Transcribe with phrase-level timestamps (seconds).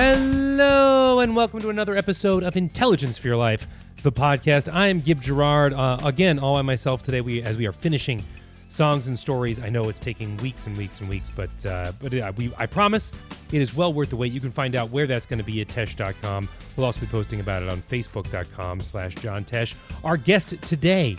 [0.00, 3.66] Hello, and welcome to another episode of Intelligence for Your Life,
[4.04, 4.72] the podcast.
[4.72, 5.72] I am Gib Gerard.
[5.72, 7.20] Uh, again, all by myself today.
[7.20, 8.22] We as we are finishing
[8.68, 9.58] songs and stories.
[9.58, 12.66] I know it's taking weeks and weeks and weeks, but uh, but uh, we I
[12.66, 13.10] promise
[13.50, 14.30] it is well worth the wait.
[14.30, 16.48] You can find out where that's going to be at Tesh.com.
[16.76, 19.74] We'll also be posting about it on Facebook.com/slash John Tesh.
[20.04, 21.16] Our guest today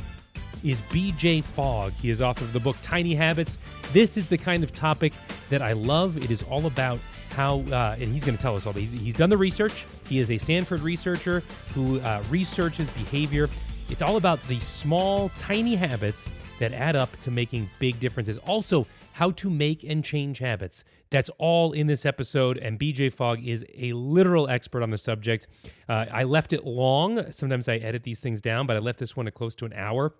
[0.64, 1.92] is BJ Fogg.
[2.02, 3.58] He is author of the book Tiny Habits.
[3.92, 5.12] This is the kind of topic
[5.50, 6.16] that I love.
[6.16, 7.00] It is all about
[7.34, 8.74] how, uh, and he's going to tell us all.
[8.74, 9.86] He's, he's done the research.
[10.08, 11.44] He is a Stanford researcher
[11.74, 13.50] who uh, researches behavior.
[13.90, 16.28] It's all about the small, tiny habits
[16.60, 18.38] that add up to making big differences.
[18.40, 20.84] Also, how to make and change habits.
[21.10, 25.48] That's all in this episode, and BJ Fogg is a literal expert on the subject.
[25.88, 27.32] Uh, I left it long.
[27.32, 29.74] Sometimes I edit these things down, but I left this one at close to an
[29.74, 30.14] hour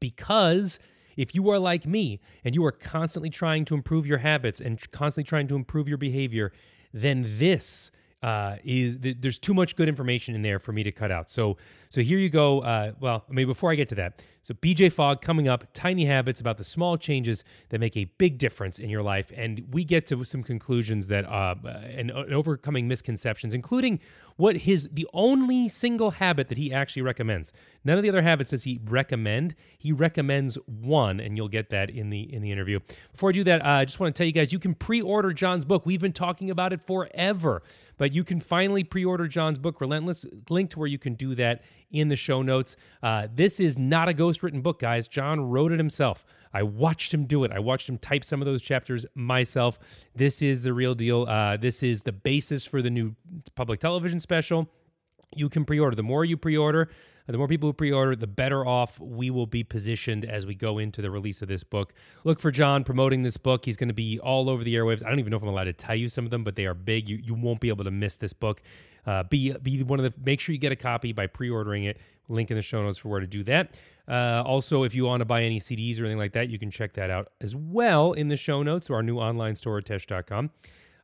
[0.00, 0.78] because
[1.18, 4.80] if you are like me and you are constantly trying to improve your habits and
[4.92, 6.52] constantly trying to improve your behavior,
[6.94, 7.90] then this
[8.22, 11.28] uh, is there's too much good information in there for me to cut out.
[11.28, 11.56] So
[11.88, 12.60] so here you go.
[12.60, 16.40] Uh, well, maybe before I get to that, so BJ Fogg coming up, tiny habits
[16.40, 20.06] about the small changes that make a big difference in your life, and we get
[20.06, 24.00] to some conclusions that uh, and, and overcoming misconceptions, including
[24.36, 27.52] what his the only single habit that he actually recommends.
[27.84, 29.54] None of the other habits does he recommend.
[29.76, 32.80] He recommends one, and you'll get that in the in the interview.
[33.12, 35.34] Before I do that, uh, I just want to tell you guys you can pre-order
[35.34, 35.84] John's book.
[35.84, 37.62] We've been talking about it forever,
[37.98, 40.24] but you can finally pre-order John's book, Relentless.
[40.48, 42.76] Link to where you can do that in the show notes.
[43.02, 45.08] Uh, this is not a ghost written book, guys.
[45.08, 46.24] John wrote it himself.
[46.52, 47.52] I watched him do it.
[47.52, 49.78] I watched him type some of those chapters myself.
[50.14, 51.22] This is the real deal.
[51.28, 53.14] Uh, this is the basis for the new
[53.54, 54.68] public television special.
[55.34, 55.94] You can pre order.
[55.94, 56.88] The more you pre order,
[57.26, 60.54] the more people who pre order, the better off we will be positioned as we
[60.54, 61.92] go into the release of this book.
[62.24, 63.66] Look for John promoting this book.
[63.66, 65.04] He's going to be all over the airwaves.
[65.04, 66.64] I don't even know if I'm allowed to tell you some of them, but they
[66.64, 67.08] are big.
[67.08, 68.62] You, you won't be able to miss this book.
[69.06, 71.98] Uh, be be one of the make sure you get a copy by pre-ordering it.
[72.28, 73.78] Link in the show notes for where to do that.
[74.06, 76.70] Uh, also, if you want to buy any CDs or anything like that, you can
[76.70, 79.84] check that out as well in the show notes or our new online store at
[79.84, 80.50] tesh.com.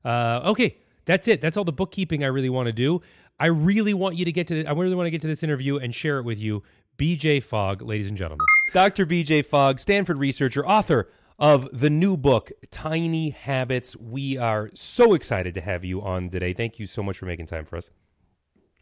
[0.05, 1.41] Uh, okay, that's it.
[1.41, 3.01] That's all the bookkeeping I really want to do.
[3.39, 4.65] I really want you to get to.
[4.65, 6.63] I really want to get to this interview and share it with you.
[6.97, 8.47] BJ Fogg, ladies and gentlemen.
[8.73, 9.05] Dr.
[9.05, 11.09] BJ Fogg, Stanford researcher, author
[11.39, 13.97] of the new book, Tiny Habits.
[13.97, 16.53] We are so excited to have you on today.
[16.53, 17.91] Thank you so much for making time for us.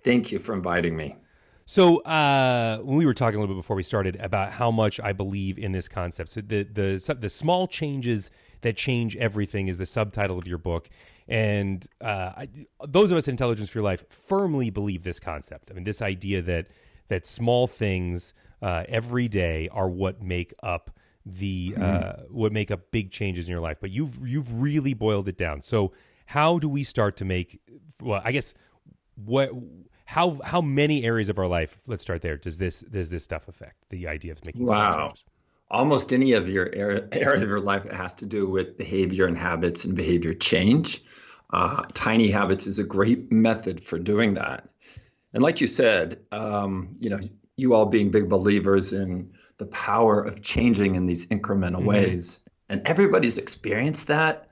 [0.05, 1.17] Thank you for inviting me.
[1.65, 4.99] So, uh, when we were talking a little bit before we started about how much
[5.01, 8.31] I believe in this concept, so the the the small changes
[8.63, 10.91] that change everything is the subtitle of your book,
[11.29, 12.49] and uh, I,
[12.87, 15.71] those of us in Intelligence for Your Life firmly believe this concept.
[15.71, 16.67] I mean, this idea that
[17.09, 20.91] that small things uh, every day are what make up
[21.25, 21.83] the mm-hmm.
[21.83, 23.79] uh, what make up big changes in your life.
[23.81, 25.63] But you've you've really boiled it down.
[25.63, 25.93] So
[26.27, 27.61] how do we start to make?
[28.01, 28.55] Well, I guess
[29.15, 29.51] what
[30.07, 31.79] how how many areas of our life?
[31.87, 32.37] Let's start there.
[32.37, 34.97] Does this does this stuff affect the idea of making wow.
[34.97, 35.25] changes?
[35.71, 39.27] Almost any of your area, area of your life that has to do with behavior
[39.27, 41.03] and habits and behavior change.
[41.51, 44.71] Uh, tiny habits is a great method for doing that.
[45.35, 47.19] And like you said, um, you know,
[47.57, 49.31] you all being big believers in
[49.63, 51.87] the power of changing in these incremental mm-hmm.
[51.87, 52.41] ways.
[52.69, 54.49] And everybody's experienced that,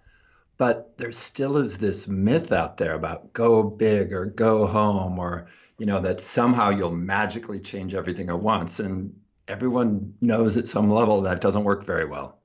[0.56, 5.48] but there still is this myth out there about go big or go home or
[5.78, 9.12] you know that somehow you'll magically change everything at once and
[9.48, 12.38] everyone knows at some level that doesn't work very well.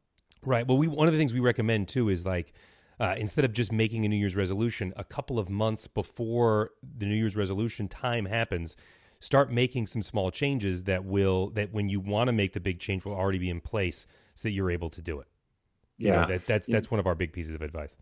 [0.43, 0.65] Right.
[0.67, 2.51] Well, we one of the things we recommend too is like
[2.99, 7.05] uh, instead of just making a New Year's resolution, a couple of months before the
[7.05, 8.75] New Year's resolution time happens,
[9.25, 12.79] start making some small changes that will that when you want to make the big
[12.79, 14.05] change will already be in place
[14.35, 15.27] so that you're able to do it.
[15.97, 17.97] Yeah, you know, that, that's that's one of our big pieces of advice.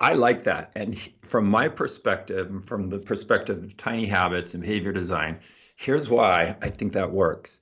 [0.00, 4.92] I like that, and from my perspective, from the perspective of tiny habits and behavior
[4.92, 5.38] design,
[5.76, 7.60] here's why I think that works.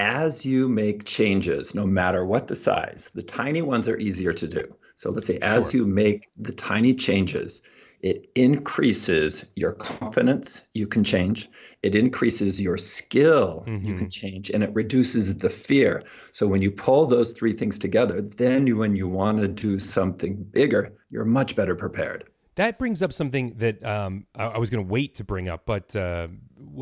[0.00, 4.48] As you make changes, no matter what the size, the tiny ones are easier to
[4.48, 4.74] do.
[4.94, 7.62] So let's say, as you make the tiny changes,
[8.04, 11.48] it increases your confidence, you can change.
[11.82, 13.86] It increases your skill, mm-hmm.
[13.86, 14.50] you can change.
[14.50, 16.02] And it reduces the fear.
[16.30, 19.78] So when you pull those three things together, then you, when you want to do
[19.78, 22.24] something bigger, you're much better prepared.
[22.56, 25.64] That brings up something that um, I, I, was going to wait to bring up,
[25.64, 26.28] but uh,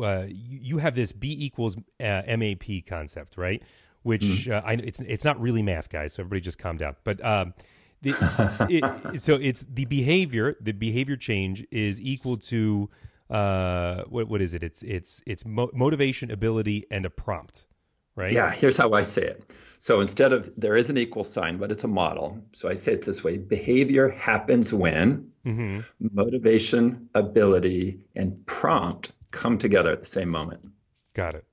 [0.03, 3.63] uh, you have this B equals uh, MAP concept, right?
[4.01, 4.51] Which mm-hmm.
[4.51, 6.13] Uh, I, it's it's not really math, guys.
[6.13, 6.97] So everybody just calm down.
[7.05, 7.53] But um,
[8.03, 10.55] the, it, so it's the behavior.
[10.61, 12.89] The behavior change is equal to
[13.29, 14.63] uh, what what is it?
[14.63, 17.65] It's it's it's mo- motivation, ability, and a prompt,
[18.15, 18.31] right?
[18.31, 19.49] Yeah, here's how I say it.
[19.79, 22.43] So instead of there is an equal sign, but it's a model.
[22.51, 25.79] So I say it this way behavior happens when mm-hmm.
[26.13, 30.61] motivation, ability, and prompt come together at the same moment.
[31.13, 31.45] Got it.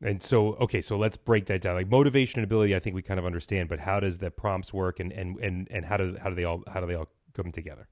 [0.00, 1.74] And so, okay, so let's break that down.
[1.74, 4.72] Like motivation and ability, I think we kind of understand, but how does the prompts
[4.72, 7.08] work, and and and and how do how do they all how do they all
[7.34, 7.88] come together?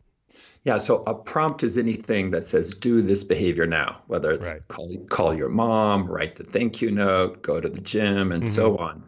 [0.65, 4.67] Yeah, so a prompt is anything that says do this behavior now, whether it's right.
[4.69, 8.53] call call your mom, write the thank you note, go to the gym, and mm-hmm.
[8.53, 9.03] so on.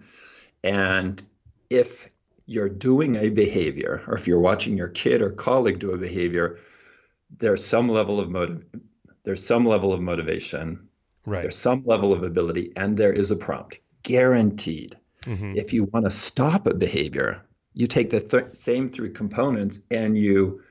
[0.65, 1.23] And
[1.71, 2.09] if
[2.47, 6.59] you're doing a behavior, or if you're watching your kid or colleague do a behavior,
[7.37, 8.65] there's some level of motive,
[9.23, 10.88] there's some level of motivation,
[11.27, 11.43] right.
[11.43, 14.97] there's some level of ability, and there is a prompt, guaranteed.
[15.23, 15.55] Mm-hmm.
[15.57, 17.43] If you want to stop a behavior,
[17.75, 20.63] you take the th- same three components and you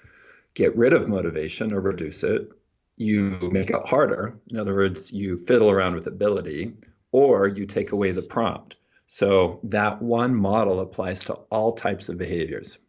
[0.54, 2.50] get rid of motivation or reduce it.
[2.96, 4.40] You make it harder.
[4.50, 6.74] In other words, you fiddle around with ability,
[7.12, 8.76] or you take away the prompt.
[9.06, 12.80] So that one model applies to all types of behaviors.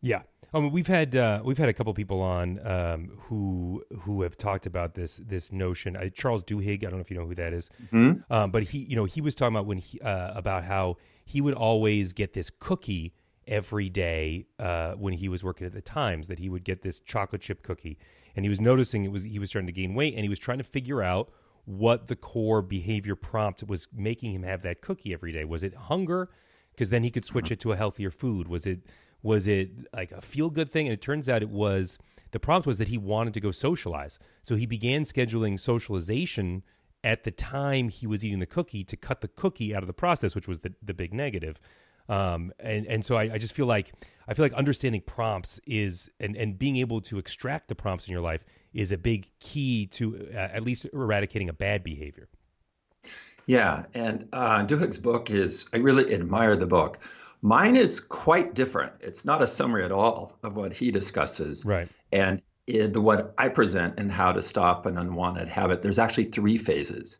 [0.00, 0.22] Yeah.
[0.54, 4.36] I mean, we've had uh, we've had a couple people on um, who who have
[4.36, 5.96] talked about this this notion.
[5.96, 8.32] Uh, Charles Duhigg, I don't know if you know who that is, mm-hmm.
[8.32, 11.40] um, but he you know he was talking about when he uh, about how he
[11.40, 13.14] would always get this cookie
[13.46, 17.00] every day uh, when he was working at the Times that he would get this
[17.00, 17.98] chocolate chip cookie,
[18.36, 20.38] and he was noticing it was he was starting to gain weight, and he was
[20.38, 21.32] trying to figure out
[21.64, 25.44] what the core behavior prompt was making him have that cookie every day.
[25.44, 26.28] Was it hunger?
[26.72, 28.48] Because then he could switch it to a healthier food.
[28.48, 28.80] Was it
[29.22, 30.86] was it like a feel good thing?
[30.86, 31.98] And it turns out it was
[32.32, 34.18] the prompt was that he wanted to go socialize.
[34.42, 36.62] So he began scheduling socialization
[37.04, 39.92] at the time he was eating the cookie to cut the cookie out of the
[39.92, 41.60] process, which was the, the big negative.
[42.08, 43.92] Um, and and so I, I, just feel like
[44.26, 48.12] I feel like understanding prompts is and and being able to extract the prompts in
[48.12, 52.28] your life is a big key to uh, at least eradicating a bad behavior.
[53.46, 56.98] Yeah, and uh, Duhigg's book is I really admire the book.
[57.42, 58.92] Mine is quite different.
[59.00, 61.64] It's not a summary at all of what he discusses.
[61.64, 61.88] Right.
[62.12, 66.56] And the what I present and how to stop an unwanted habit, there's actually three
[66.56, 67.18] phases.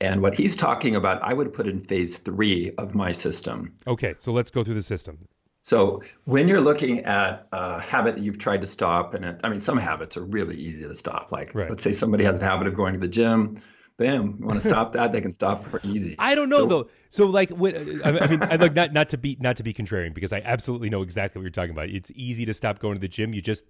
[0.00, 3.72] And what he's talking about, I would put in phase three of my system.
[3.86, 5.26] Okay, so let's go through the system.
[5.62, 9.48] So when you're looking at a habit that you've tried to stop, and it, I
[9.48, 11.30] mean, some habits are really easy to stop.
[11.30, 11.70] Like, right.
[11.70, 13.56] let's say somebody has a habit of going to the gym.
[14.02, 14.36] Bam!
[14.40, 15.12] You want to stop that?
[15.12, 16.16] They can stop pretty easy.
[16.18, 16.88] I don't know so, though.
[17.08, 20.12] So like, what, I mean, I like not not to be not to be contrarian
[20.12, 21.88] because I absolutely know exactly what you're talking about.
[21.88, 23.32] It's easy to stop going to the gym.
[23.32, 23.64] You just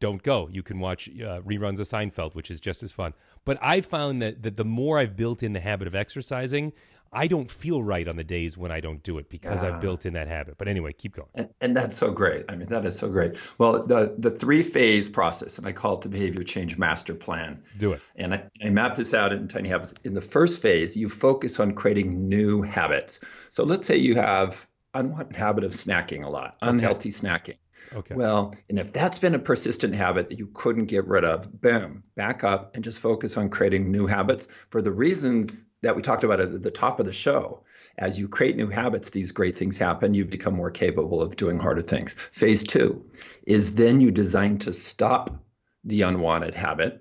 [0.00, 0.48] don't go.
[0.50, 3.14] You can watch uh, reruns of Seinfeld, which is just as fun.
[3.44, 6.72] But I found that, that the more I've built in the habit of exercising,
[7.14, 9.70] I don't feel right on the days when I don't do it because yeah.
[9.70, 10.56] I've built in that habit.
[10.58, 11.28] But anyway, keep going.
[11.34, 12.44] And, and, that's so great.
[12.48, 13.36] I mean, that is so great.
[13.58, 17.62] Well, the the three phase process, and I call it the behavior change master plan.
[17.78, 18.00] Do it.
[18.16, 19.94] And I, I map this out in tiny habits.
[20.04, 23.20] In the first phase, you focus on creating new habits.
[23.50, 27.28] So let's say you have unwanted habit of snacking a lot, unhealthy okay.
[27.28, 27.56] snacking.
[27.92, 28.14] Okay.
[28.14, 32.02] Well, and if that's been a persistent habit that you couldn't get rid of, boom,
[32.14, 36.24] back up and just focus on creating new habits for the reasons that we talked
[36.24, 37.62] about at the top of the show.
[37.98, 40.14] As you create new habits, these great things happen.
[40.14, 42.14] You become more capable of doing harder things.
[42.32, 43.04] Phase two
[43.46, 45.42] is then you design to stop
[45.84, 47.00] the unwanted habit.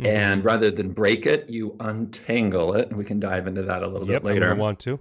[0.00, 0.06] Mm-hmm.
[0.06, 2.88] And rather than break it, you untangle it.
[2.88, 4.50] And we can dive into that a little yep, bit later.
[4.50, 4.98] I want to.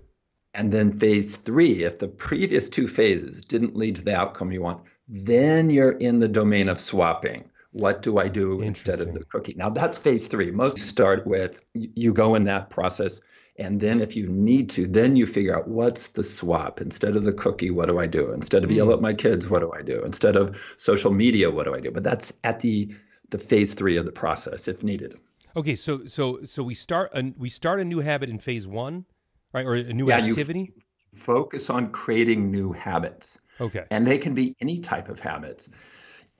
[0.53, 4.61] And then phase three, if the previous two phases didn't lead to the outcome you
[4.61, 7.43] want, then you're in the domain of swapping.
[7.73, 9.53] What do I do instead of the cookie?
[9.55, 10.51] Now that's phase three.
[10.51, 13.21] Most start with you go in that process.
[13.57, 16.81] And then if you need to, then you figure out what's the swap.
[16.81, 18.31] Instead of the cookie, what do I do?
[18.31, 18.93] Instead of yell hmm.
[18.93, 20.01] at my kids, what do I do?
[20.03, 21.91] Instead of social media, what do I do?
[21.91, 22.93] But that's at the
[23.29, 25.19] the phase three of the process if needed.
[25.55, 29.05] Okay, so so so we start a, we start a new habit in phase one,
[29.53, 29.65] right?
[29.65, 30.73] Or a new yeah, activity.
[31.13, 33.37] focus on creating new habits.
[33.59, 33.85] Okay.
[33.89, 35.69] And they can be any type of habits.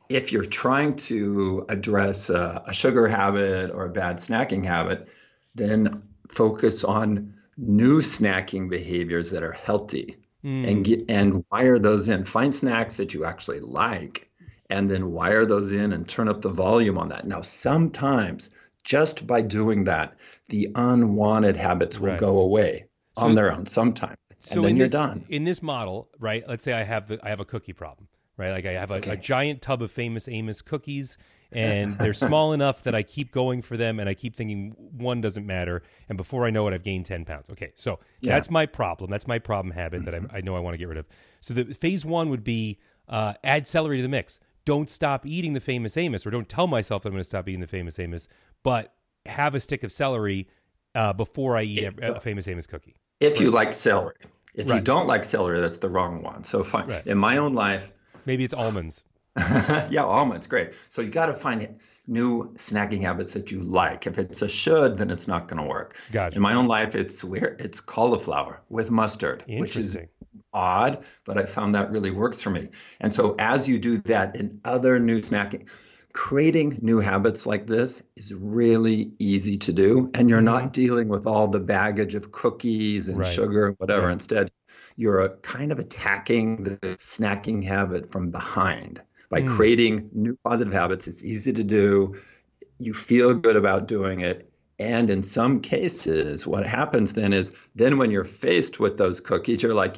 [0.09, 5.07] If you're trying to address a, a sugar habit or a bad snacking habit,
[5.55, 10.69] then focus on new snacking behaviors that are healthy mm.
[10.69, 12.23] and get and wire those in.
[12.23, 14.29] Find snacks that you actually like
[14.69, 17.27] and then wire those in and turn up the volume on that.
[17.27, 18.49] Now, sometimes
[18.83, 20.15] just by doing that,
[20.49, 22.19] the unwanted habits will right.
[22.19, 22.85] go away
[23.17, 25.25] so, on their own sometimes so and then you're this, done.
[25.29, 26.43] In this model, right?
[26.47, 28.07] Let's say I have the I have a cookie problem,
[28.37, 28.51] right?
[28.51, 29.11] Like I have a, okay.
[29.11, 31.17] a giant tub of famous Amos cookies,
[31.51, 35.21] and they're small enough that I keep going for them, and I keep thinking one
[35.21, 37.49] doesn't matter, and before I know it, I've gained ten pounds.
[37.49, 38.33] Okay, so yeah.
[38.33, 39.11] that's my problem.
[39.11, 41.07] That's my problem habit that I, I know I want to get rid of.
[41.39, 44.39] So the phase one would be uh, add celery to the mix.
[44.63, 47.61] Don't stop eating the famous Amos, or don't tell myself I'm going to stop eating
[47.61, 48.27] the famous Amos,
[48.63, 48.93] but
[49.25, 50.47] have a stick of celery
[50.95, 52.95] uh, before I eat a, a famous Amos cookie.
[53.21, 54.15] If you like celery.
[54.53, 56.43] If you don't like celery, that's the wrong one.
[56.43, 56.87] So fine.
[56.87, 57.07] Right.
[57.07, 57.93] In my own life,
[58.25, 59.03] Maybe it's almonds.
[59.89, 60.73] yeah, almonds, great.
[60.89, 64.05] So you got to find new snacking habits that you like.
[64.07, 65.97] If it's a should, then it's not going to work.
[66.11, 66.35] Gotcha.
[66.35, 69.97] In my own life, it's where it's cauliflower with mustard, which is
[70.53, 72.69] odd, but I found that really works for me.
[72.99, 75.69] And so as you do that in other new snacking,
[76.13, 80.09] creating new habits like this is really easy to do.
[80.13, 83.21] And you're not dealing with all the baggage of cookies and Mm-hmm.
[83.21, 83.33] Right.
[83.33, 84.07] sugar and whatever.
[84.07, 84.13] Right.
[84.13, 84.51] Instead,
[84.95, 89.49] you're uh, kind of attacking the snacking habit from behind by Mm.
[89.49, 91.07] creating new positive habits.
[91.07, 92.15] It's easy to do.
[92.79, 94.51] You feel good about doing it.
[94.79, 99.61] And in some cases, what happens then is then when you're faced with those cookies,
[99.61, 99.97] you're like,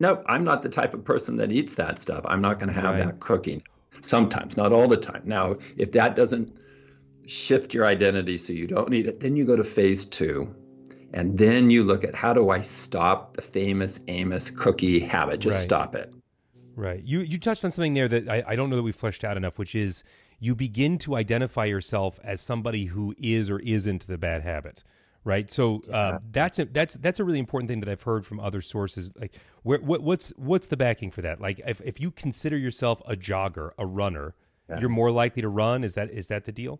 [0.00, 2.24] nope, I'm not the type of person that eats that stuff.
[2.26, 3.04] I'm not going to have Right.
[3.04, 3.62] that cookie.
[4.04, 5.22] Sometimes, not all the time.
[5.24, 6.58] Now, if that doesn't
[7.26, 10.54] shift your identity so you don't need it, then you go to phase two.
[11.14, 15.40] And then you look at how do I stop the famous Amos cookie habit?
[15.40, 15.64] Just Right.
[15.64, 16.12] stop it.
[16.76, 17.02] Right.
[17.04, 19.36] You you touched on something there that I, I don't know that we fleshed out
[19.36, 20.02] enough, which is
[20.40, 24.82] you begin to identify yourself as somebody who is or isn't the bad habit.
[25.24, 25.50] Right.
[25.50, 28.60] So uh, that's a, that's that's a really important thing that I've heard from other
[28.60, 29.12] sources.
[29.18, 31.40] Like, where what, what's what's the backing for that?
[31.40, 34.34] Like, if if you consider yourself a jogger, a runner,
[34.68, 34.80] Yeah.
[34.80, 35.82] you're more likely to run.
[35.82, 36.78] Is that is that the deal?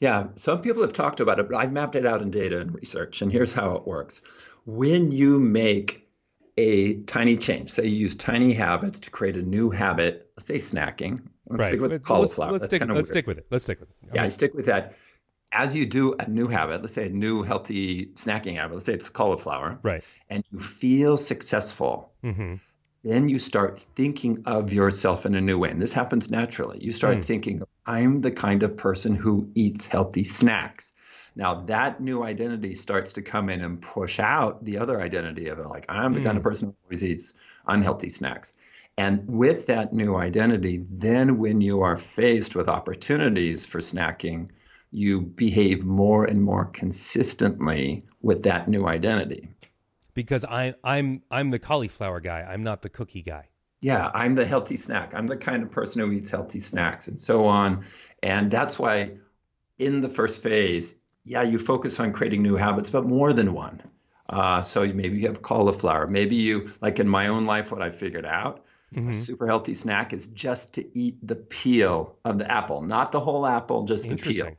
[0.00, 2.74] Yeah, some people have talked about it, but I've mapped it out in data and
[2.74, 3.20] research.
[3.22, 4.20] And here's how it works
[4.64, 6.08] when you make
[6.58, 10.56] a tiny change, say you use tiny habits to create a new habit, let's say
[10.56, 11.20] snacking.
[11.48, 12.52] Let's stick with Let's- cauliflower.
[12.52, 12.88] Let's, That's stick.
[12.88, 13.46] Let's stick with it.
[13.50, 13.96] Let's stick with it.
[14.14, 14.94] Yeah, stick with that.
[15.58, 18.92] As you do a new habit, let's say a new healthy snacking habit, let's say
[18.92, 20.02] it's cauliflower, Right.
[20.28, 22.56] and you feel successful, hmm
[23.02, 25.70] then you start thinking of yourself in a new way.
[25.70, 26.78] And this happens naturally.
[26.82, 27.24] You start Mm.
[27.24, 30.92] thinking, I'm the kind of person who eats healthy snacks.
[31.36, 35.60] Now, that new identity starts to come in and push out the other identity of
[35.60, 35.66] it.
[35.66, 37.34] Like, I'm the kind of person who always eats
[37.68, 38.52] unhealthy snacks.
[38.98, 44.48] And with that new identity, then when you are faced with opportunities for snacking,
[44.90, 49.48] you behave more and more consistently with that new identity.
[50.14, 52.40] Because I I'm I'm the cauliflower guy.
[52.42, 53.50] I'm not the cookie guy.
[53.80, 55.12] yeah, I'm the healthy snack.
[55.14, 57.84] I'm the kind of person who eats healthy snacks and so on.
[58.22, 59.12] And that's why
[59.78, 63.82] in the first phase, yeah, you focus on creating new habits, but more than one.
[64.30, 66.06] Uh, so maybe you have cauliflower.
[66.06, 68.64] Maybe you, like in my own life, what I figured out,
[68.94, 69.08] Mm-hmm.
[69.08, 73.20] a super healthy snack is just to eat the peel of the apple, not the
[73.20, 74.56] whole apple, just the peel.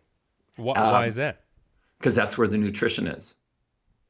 [0.57, 1.43] Why, Um, why is that?
[1.99, 3.35] because that's where the nutrition is.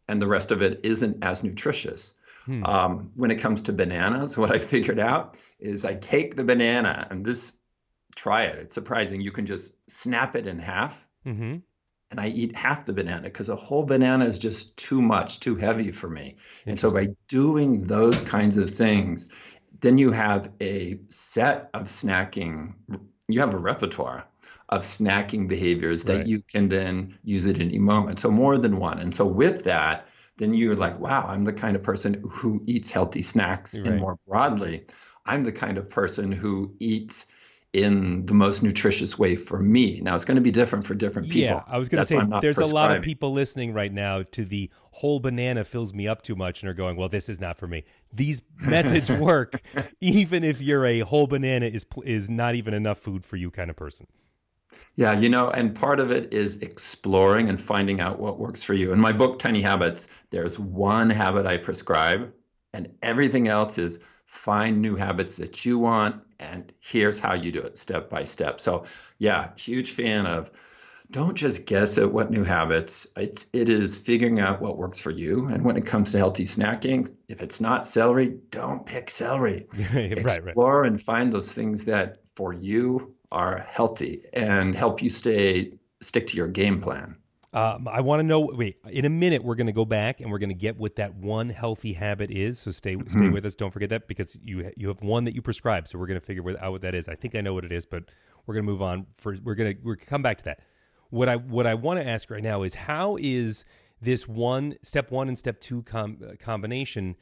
[0.09, 2.13] And the rest of it isn't as nutritious.
[2.45, 2.65] Hmm.
[2.65, 7.07] Um, when it comes to bananas, what I figured out is I take the banana
[7.09, 7.53] and this,
[8.15, 8.57] try it.
[8.59, 9.21] It's surprising.
[9.21, 11.57] You can just snap it in half hmm
[12.09, 15.55] and I eat half the banana because a whole banana is just too much, too
[15.57, 16.37] heavy for me.
[16.65, 19.27] And so by doing those kinds of things,
[19.81, 22.75] then you have a set of snacking,
[23.27, 24.25] you have a repertoire
[24.69, 26.27] of snacking behaviors that Right.
[26.27, 28.19] you can then use at any moment.
[28.19, 28.99] So more than one.
[28.99, 30.07] And so with that,
[30.37, 33.75] then you're like, wow, I'm the kind of person who eats healthy snacks.
[33.77, 33.87] Right.
[33.87, 34.85] And more broadly,
[35.25, 37.27] I'm the kind of person who eats
[37.73, 39.99] in the most nutritious way for me.
[40.01, 41.57] Now it's going to be different for different people.
[41.57, 44.45] Yeah, I was going to say there's a lot of people listening right now to
[44.45, 47.57] the whole banana fills me up too much and are going, "Well, this is not
[47.57, 49.61] for me." These methods work
[50.01, 53.69] even if you're a whole banana is is not even enough food for you kind
[53.69, 54.07] of person.
[54.95, 58.73] Yeah, you know, and part of it is exploring and finding out what works for
[58.73, 58.93] you.
[58.93, 62.33] In my book, Tiny Habits, there's one habit I prescribe,
[62.73, 67.59] and everything else is find new habits that you want, and here's how you do
[67.59, 68.59] it step by step.
[68.59, 68.85] So,
[69.19, 70.51] yeah, huge fan of
[71.09, 73.07] don't just guess at what new habits.
[73.15, 75.47] It's it is figuring out what works for you.
[75.47, 80.17] And when it comes to healthy snacking, if it's not celery, don't pick celery right,
[80.17, 80.19] right.
[80.19, 86.27] explore and find those things that for you are healthy and help you stay stick
[86.27, 87.15] to your game plan.
[87.53, 88.41] Um, I want to know.
[88.41, 90.97] Wait, in a minute, we're going to go back and we're going to get what
[90.97, 92.59] that one healthy habit is.
[92.59, 93.09] So stay Mm-hmm.
[93.09, 93.55] stay with us.
[93.55, 95.87] Don't forget that because you you have one that you prescribe.
[95.87, 97.07] So we're going to figure out what that is.
[97.07, 98.03] I think I know what it is, but
[98.45, 99.07] we're going to move on.
[99.15, 100.59] For we're going to we're gonna come back to that.
[101.09, 103.63] What I what I want to ask right now is how is
[104.01, 107.15] this one step one and step two com- uh, combination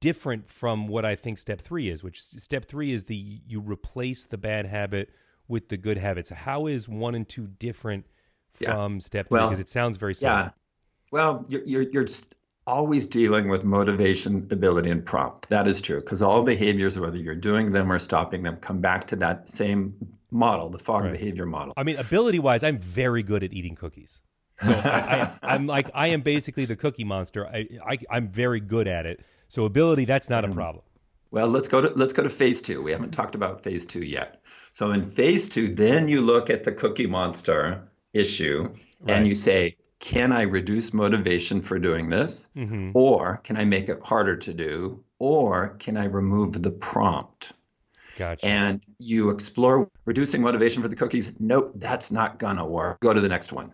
[0.00, 2.04] different from what I think step three is?
[2.04, 5.10] Which step three is the you replace the bad habit
[5.48, 6.30] with the good habits?
[6.30, 8.06] How is one and two different
[8.58, 8.74] Yeah.
[8.74, 9.38] from step three?
[9.38, 10.38] Well, Because it sounds very similar.
[10.38, 10.50] Yeah.
[11.10, 12.34] Well, you're you're, you're just
[12.66, 15.48] always dealing with motivation, ability, and prompt.
[15.48, 19.08] That is true because all behaviors, whether you're doing them or stopping them, come back
[19.08, 19.94] to that same
[20.30, 21.12] model, the Fogg Right.
[21.12, 21.74] behavior model.
[21.76, 24.22] I mean, ability wise, I'm very good at eating cookies.
[24.60, 27.46] So I, am like I am basically the cookie monster.
[27.46, 29.20] I, I am very good at it.
[29.48, 30.54] So ability, that's not a mm.
[30.54, 30.84] problem.
[31.32, 32.82] Well, let's go to let's go to phase two.
[32.82, 34.42] We haven't talked about phase two yet.
[34.70, 38.68] So in phase two, then you look at the cookie monster issue
[39.00, 39.16] right.
[39.16, 42.48] and you say, can I reduce motivation for doing this?
[42.54, 42.90] Mm-hmm.
[42.92, 45.02] Or can I make it harder to do?
[45.18, 47.54] Or can I remove the prompt?
[48.18, 48.44] Gotcha.
[48.44, 51.32] And you explore reducing motivation for the cookies.
[51.40, 53.00] Nope, that's not gonna work.
[53.00, 53.72] Go to the next one.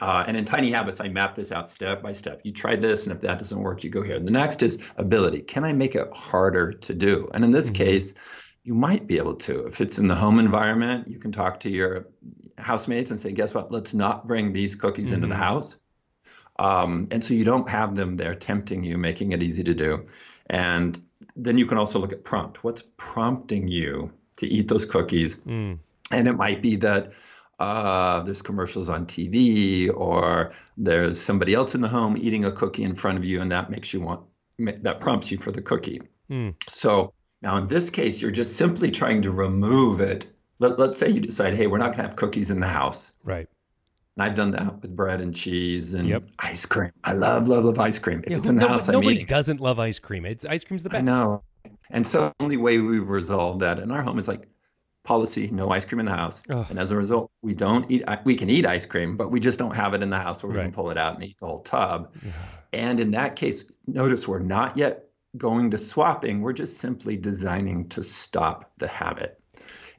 [0.00, 2.40] Uh, and in Tiny Habits, I map this out step by step.
[2.44, 4.16] You try this, and if that doesn't work, you go here.
[4.16, 5.42] And the next is ability.
[5.42, 7.28] Can I make it harder to do?
[7.34, 7.82] And in this mm-hmm.
[7.82, 8.14] case,
[8.62, 9.66] you might be able to.
[9.66, 12.06] If it's in the home environment, you can talk to your
[12.58, 13.72] housemates and say, guess what?
[13.72, 15.14] Let's not bring these cookies mm-hmm.
[15.16, 15.42] into the mm-hmm.
[15.42, 15.78] house.
[16.58, 20.06] Um, and so you don't have them there tempting you, making it easy to do.
[20.50, 21.00] And
[21.36, 22.64] then you can also look at prompt.
[22.64, 25.38] What's prompting you to eat those cookies?
[25.38, 25.78] Mm.
[26.10, 27.12] And it might be that
[27.58, 32.84] uh, there's commercials on TV or there's somebody else in the home eating a cookie
[32.84, 34.22] in front of you, and that makes you want
[34.58, 36.00] that prompts you for the cookie.
[36.30, 36.54] Mm.
[36.68, 37.12] So
[37.42, 40.26] now in this case, you're just simply trying to remove it.
[40.58, 43.12] Let, let's say you decide, hey, we're not going to have cookies in the house.
[43.22, 43.46] Right.
[44.16, 46.28] And I've done that with bread and cheese and yep.
[46.40, 46.90] ice cream.
[47.04, 48.22] I love, love, love ice cream.
[48.24, 50.26] If yeah, it's in the no, house, nobody doesn't love ice cream.
[50.26, 51.02] It's ice cream's the best.
[51.02, 51.44] I know.
[51.90, 54.48] And so the only way we resolve that in our home is like,
[55.08, 56.42] policy no ice cream in the house.
[56.50, 56.66] Ugh.
[56.68, 59.58] and as a result we don't eat we can eat ice cream but we just
[59.58, 60.64] don't have it in the house where we right.
[60.64, 62.12] can pull it out and eat the whole tub.
[62.74, 65.06] And in that case notice we're not yet
[65.38, 69.40] going to swapping we're just simply designing to stop the habit.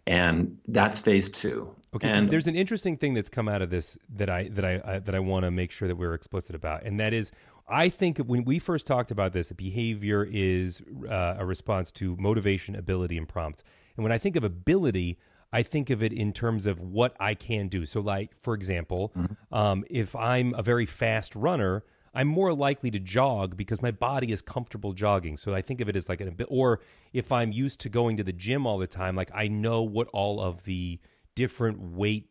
[0.06, 1.76] And that's phase two.
[1.96, 4.64] Okay and so there's an interesting thing that's come out of this that i that
[4.64, 7.32] i, I that i want to make sure that we're explicit about and that is
[7.70, 12.76] I think when we first talked about this, behavior is uh, a response to motivation,
[12.76, 13.64] ability, and prompt.
[13.96, 15.18] And when I think of ability,
[15.52, 17.86] I think of it in terms of what I can do.
[17.86, 19.54] So, like, for example, mm-hmm.
[19.56, 21.84] um, if I'm a very fast runner,
[22.14, 25.38] I'm more likely to jog because my body is comfortable jogging.
[25.38, 26.82] So I think of it as like an or
[27.14, 30.08] if I'm used to going to the gym all the time, like I know what
[30.12, 31.00] all of the
[31.36, 32.29] different weight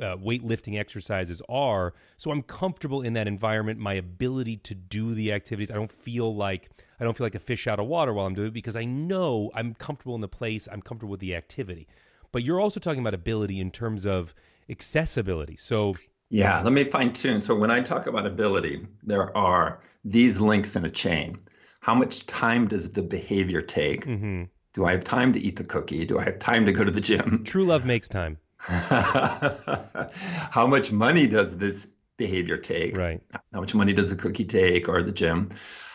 [0.00, 1.94] uh, weightlifting exercises are.
[2.16, 3.78] So I'm comfortable in that environment.
[3.78, 7.40] My ability to do the activities, I don't feel like I don't feel like a
[7.40, 10.28] fish out of water while I'm doing it because I know I'm comfortable in the
[10.28, 10.68] place.
[10.70, 11.86] I'm comfortable with the activity.
[12.32, 14.34] But you're also talking about ability in terms of
[14.68, 15.56] accessibility.
[15.56, 15.94] So
[16.28, 17.40] yeah, let me fine tune.
[17.40, 21.38] So when I talk about ability, there are these links in a chain.
[21.80, 24.04] How much time does the behavior take?
[24.06, 24.44] Mm-hmm.
[24.72, 26.04] Do I have time to eat the cookie?
[26.04, 27.44] Do I have time to go to the gym?
[27.44, 28.38] True love makes time.
[30.50, 32.96] How much money does this behavior take?
[32.96, 33.22] Right.
[33.52, 35.50] How much money does a cookie take or the gym?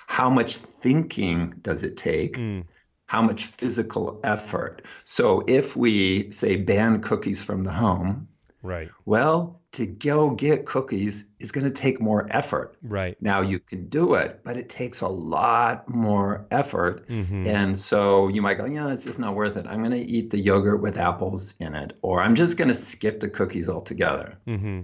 [0.07, 2.37] How much thinking does it take?
[2.37, 2.65] Mm.
[3.05, 4.83] How much physical effort?
[5.03, 8.27] So if we say ban cookies from the home,
[8.61, 8.89] right.
[9.05, 12.75] Well, to go get cookies is going to take more effort.
[12.83, 13.15] Right.
[13.21, 17.07] Now you can do it, but it takes a lot more effort.
[17.07, 17.47] Mm-hmm.
[17.47, 19.65] And so you might go, yeah, it's just not worth it.
[19.67, 22.73] I'm going to eat the yogurt with apples in it, or I'm just going to
[22.73, 24.37] skip the cookies altogether.
[24.45, 24.81] Mm-hmm.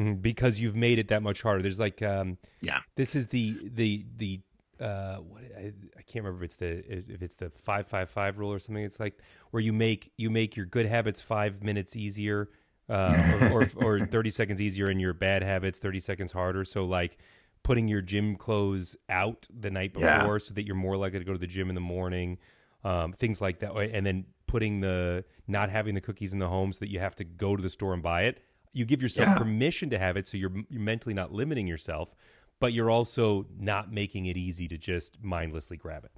[0.00, 0.14] Mm-hmm.
[0.14, 1.62] Because you've made it that much harder.
[1.62, 4.40] There's like, um, yeah, this is the, the, the,
[4.78, 8.38] uh, what I, I, can't remember if it's the if it's the five five five
[8.38, 8.84] rule or something.
[8.84, 9.18] It's like
[9.50, 12.50] where you make you make your good habits five minutes easier
[12.88, 16.64] uh, or, or, or 30 seconds easier in your bad habits, 30 seconds harder.
[16.64, 17.18] So like
[17.62, 20.38] putting your gym clothes out the night before yeah.
[20.38, 22.38] so that you're more likely to go to the gym in the morning,
[22.84, 23.74] um, things like that.
[23.76, 27.14] And then putting the not having the cookies in the home so that you have
[27.16, 28.42] to go to the store and buy it.
[28.72, 29.38] You give yourself yeah.
[29.38, 32.14] permission to have it, so you're you're mentally not limiting yourself,
[32.60, 36.12] but you're also not making it easy to just mindlessly grab it.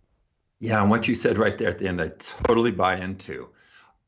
[0.60, 3.48] Yeah, and what you said right there at the end, I totally buy into.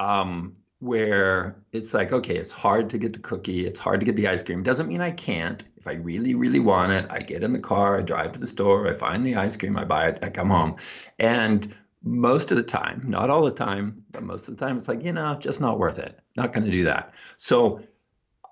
[0.00, 4.16] Um, where it's like, okay, it's hard to get the cookie, it's hard to get
[4.16, 4.62] the ice cream.
[4.62, 5.62] Doesn't mean I can't.
[5.76, 8.46] If I really, really want it, I get in the car, I drive to the
[8.46, 10.76] store, I find the ice cream, I buy it, I come home.
[11.18, 14.88] And most of the time, not all the time, but most of the time, it's
[14.88, 16.18] like, you know, just not worth it.
[16.36, 17.14] Not going to do that.
[17.36, 17.80] So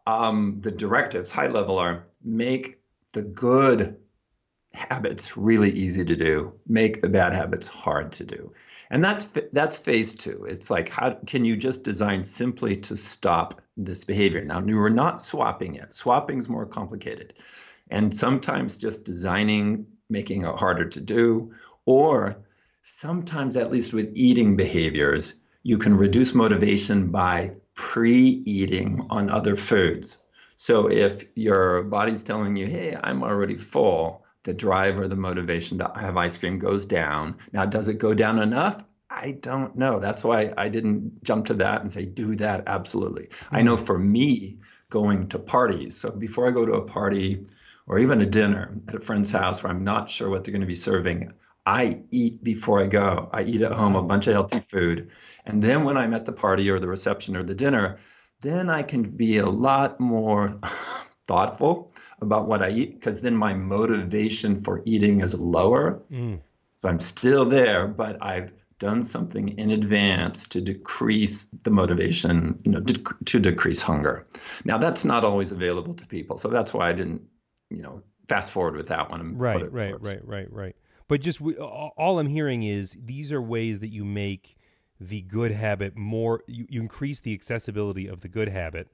[0.07, 2.81] um, the directives, high level, are make
[3.13, 3.99] the good
[4.75, 8.53] habits really easy to do, make the bad habits hard to do.
[8.91, 10.47] And that's that's phase two.
[10.49, 14.43] It's like how can you just design simply to stop this behavior?
[14.45, 15.93] Now we're not swapping it.
[15.93, 17.35] Swapping is more complicated,
[17.91, 21.53] and sometimes just designing, making it harder to do,
[21.85, 22.39] or
[22.81, 30.23] sometimes at least with eating behaviors, you can reduce motivation by pre-eating on other foods.
[30.57, 35.79] So if your body's telling you, "Hey, I'm already full," the drive or the motivation
[35.79, 37.37] to have ice cream goes down.
[37.53, 38.83] Now, does it go down enough?
[39.11, 39.99] I don't know.
[39.99, 43.27] That's why I didn't jump to that and say, do that absolutely.
[43.27, 43.57] Mm-hmm.
[43.57, 44.59] I know for me,
[44.91, 45.97] going to parties.
[45.97, 47.45] So before I go to a party
[47.87, 50.63] or even a dinner at a friend's house where I'm not sure what they're going
[50.63, 51.33] to be serving,
[51.67, 53.29] I eat before I go.
[53.33, 55.11] I eat at home a bunch of healthy food.
[55.45, 57.99] And then when I'm at the party or the reception or the dinner,
[58.41, 60.59] then I can be a lot more
[61.27, 66.03] thoughtful about what I eat because then my motivation for eating is lower.
[66.11, 66.41] Mm.
[66.83, 72.73] So I'm still there, but I've done something in advance to decrease the motivation, you
[72.73, 74.27] know, to, to decrease hunger.
[74.65, 77.23] Now that's not always available to people, so that's why I didn't,
[77.71, 79.37] you know, fast forward with that one.
[79.37, 80.05] right, right, first.
[80.05, 80.77] right, right, right.
[81.09, 84.57] But just we, all I'm hearing is these are ways that you make
[85.01, 86.43] the good habit more.
[86.47, 88.89] You, you increase the accessibility of the good habit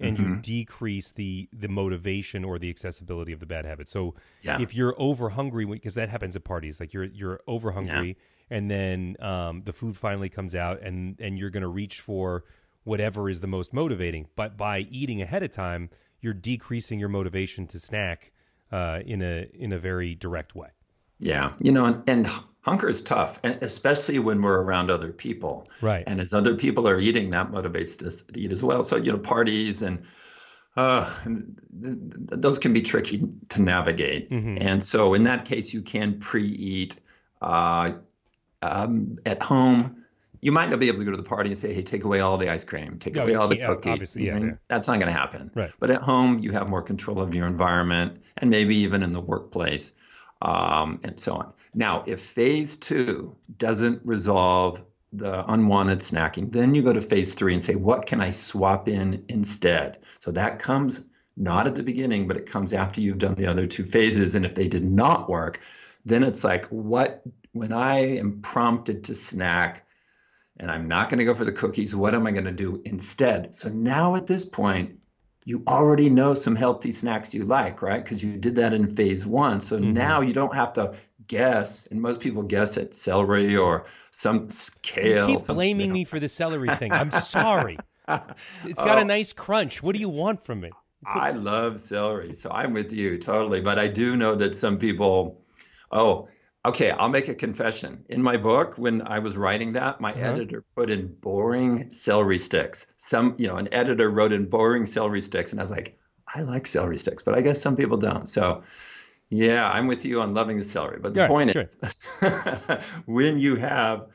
[0.00, 0.34] and mm-hmm.
[0.34, 3.88] you decrease the the motivation or the accessibility of the bad habit.
[3.88, 4.60] So yeah.
[4.60, 8.16] if you're over hungry, because that happens at parties, like you're you're over hungry,
[8.50, 8.56] yeah.
[8.56, 12.44] and then um, the food finally comes out, and and you're going to reach for
[12.84, 14.28] whatever is the most motivating.
[14.36, 18.32] But by eating ahead of time, you're decreasing your motivation to snack
[18.72, 20.68] uh, in a in a very direct way.
[21.20, 22.28] Yeah, you know, and, and
[22.62, 25.68] hunger is tough, and especially when we're around other people.
[25.80, 26.04] Right.
[26.06, 28.82] And as other people are eating, that motivates us to eat as well.
[28.82, 30.02] So you know, parties and
[30.76, 31.12] uh,
[31.72, 34.30] those can be tricky to navigate.
[34.30, 34.58] Mm-hmm.
[34.60, 37.00] And so in that case, you can pre-eat
[37.42, 37.92] uh,
[38.62, 40.04] um, at home.
[40.40, 42.20] You might not be able to go to the party and say, "Hey, take away
[42.20, 45.12] all the ice cream, take away all the cookies." Obviously, yeah, yeah, That's not going
[45.12, 45.50] to happen.
[45.52, 45.72] Right.
[45.80, 49.20] But at home, you have more control of your environment, and maybe even in the
[49.20, 49.94] workplace
[50.42, 51.52] um, and so on.
[51.74, 57.54] Now, if phase two doesn't resolve the unwanted snacking, then you go to phase three
[57.54, 59.98] and say, what can I swap in instead?
[60.18, 63.64] So that comes not at the beginning, but it comes after you've done the other
[63.64, 64.34] two phases.
[64.34, 65.60] And if they did not work,
[66.04, 67.22] then it's like, what,
[67.52, 69.86] when I am prompted to snack,
[70.60, 71.94] and I'm not going to go for the cookies.
[71.94, 73.54] What am I going to do instead?
[73.54, 74.97] So now at this point,
[75.48, 78.04] you already know some healthy snacks you like, right?
[78.04, 79.62] Because you did that in phase one.
[79.62, 79.94] So mm-hmm.
[79.94, 80.92] now you don't have to
[81.26, 84.46] guess, and most people guess at celery or some
[84.82, 85.26] kale.
[85.26, 85.94] You keep blaming you know.
[85.94, 86.92] me for the celery thing.
[86.92, 87.78] I'm sorry.
[88.06, 89.82] it's got oh, a nice crunch.
[89.82, 90.74] What do you want from it?
[91.06, 93.62] I love celery, so I'm with you totally.
[93.62, 95.40] But I do know that some people,
[95.90, 96.28] oh,
[96.68, 98.04] Okay, I'll make a confession.
[98.10, 100.20] In my book, when I was writing that, my uh-huh.
[100.20, 102.86] editor put in boring celery sticks.
[102.98, 105.96] Some, you know, an editor wrote in boring celery sticks, and I was like,
[106.34, 108.28] I like celery sticks, but I guess some people don't.
[108.28, 108.64] So,
[109.30, 110.98] yeah, I'm with you on loving the celery.
[111.00, 111.62] But the yeah, point sure.
[111.62, 111.78] is,
[113.06, 114.08] when you have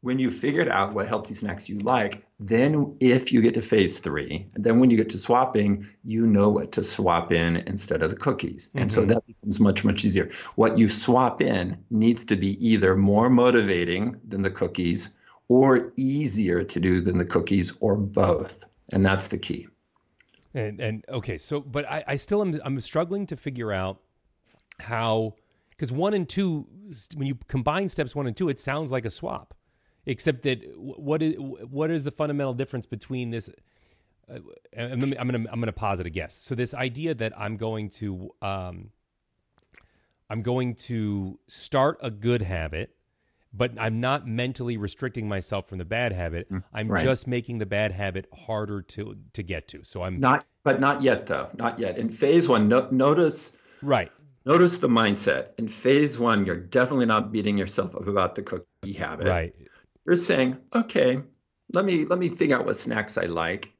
[0.00, 3.98] when you figured out what healthy snacks you like, then if you get to phase
[3.98, 8.10] three, then when you get to swapping, you know what to swap in instead of
[8.10, 8.68] the cookies.
[8.68, 8.78] Mm-hmm.
[8.78, 9.08] And so mm-hmm.
[9.08, 10.30] that becomes much, much easier.
[10.54, 15.10] What you swap in needs to be either more motivating than the cookies
[15.48, 18.66] or easier to do than the cookies or both.
[18.92, 19.66] And that's the key.
[20.54, 24.00] And, and okay, so, but I, I still am, I'm struggling to figure out
[24.78, 25.34] how,
[25.70, 26.68] because one and two,
[27.16, 29.54] when you combine steps one and two, it sounds like a swap
[30.08, 33.48] except that what is what is the fundamental difference between this?
[34.28, 34.38] Uh,
[34.76, 36.34] I'm gonna I'm gonna posit a guess.
[36.34, 38.90] So this idea that I'm going to um,
[40.28, 42.96] I'm going to start a good habit,
[43.52, 46.50] but I'm not mentally restricting myself from the bad habit.
[46.50, 47.04] Mm, I'm right.
[47.04, 49.84] just making the bad habit harder to to get to.
[49.84, 51.50] So I'm not, but not yet though.
[51.56, 51.98] Not yet.
[51.98, 54.10] In phase one, no, notice right.
[54.46, 55.48] Notice the mindset.
[55.58, 59.26] In phase one, you're definitely not beating yourself up about the cookie habit.
[59.26, 59.54] Right.
[60.08, 61.20] You're saying, okay,
[61.74, 63.74] let me let me figure out what snacks I like,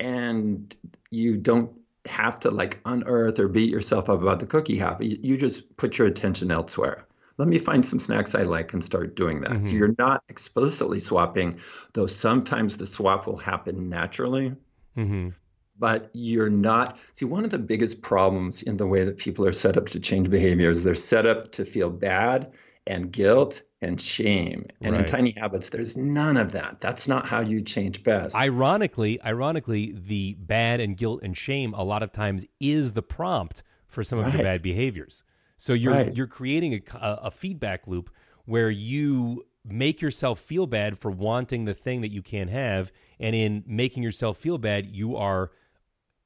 [0.00, 0.74] and
[1.10, 1.72] you don't
[2.06, 5.22] have to like unearth or beat yourself up about the cookie habit.
[5.22, 7.06] You just put your attention elsewhere.
[7.36, 9.50] Let me find some snacks I like and start doing that.
[9.50, 9.64] Mm-hmm.
[9.64, 11.52] So you're not explicitly swapping,
[11.92, 14.56] though sometimes the swap will happen naturally.
[14.96, 15.30] Mm-hmm.
[15.78, 16.98] But you're not.
[17.12, 20.00] See, one of the biggest problems in the way that people are set up to
[20.00, 22.52] change behavior is they're set up to feel bad
[22.86, 24.66] and guilt and shame.
[24.80, 25.00] And right.
[25.00, 26.80] in tiny habits, there's none of that.
[26.80, 28.34] That's not how you change best.
[28.34, 33.62] Ironically, ironically, the bad and guilt and shame a lot of times is the prompt
[33.86, 34.42] for some of right.
[34.42, 35.22] bad behaviors.
[35.56, 36.16] So you're right.
[36.16, 38.10] you're creating a, a feedback loop
[38.44, 43.34] where you make yourself feel bad for wanting the thing that you can't have, and
[43.34, 45.52] in making yourself feel bad, you are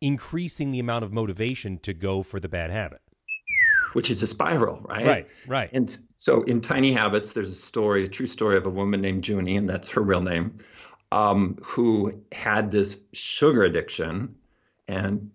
[0.01, 3.01] increasing the amount of motivation to go for the bad habit
[3.92, 5.07] which is a spiral, right?
[5.07, 5.70] Right, right.
[5.72, 9.27] And so in Tiny Habits, there's a story, a true story of a woman named
[9.27, 10.57] Junie, and that's her real name,
[11.12, 14.35] um, who had this sugar addiction,
[14.87, 15.31] and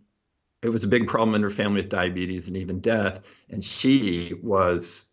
[0.61, 3.19] it was a big problem in her family with diabetes and even death.
[3.49, 5.05] And she was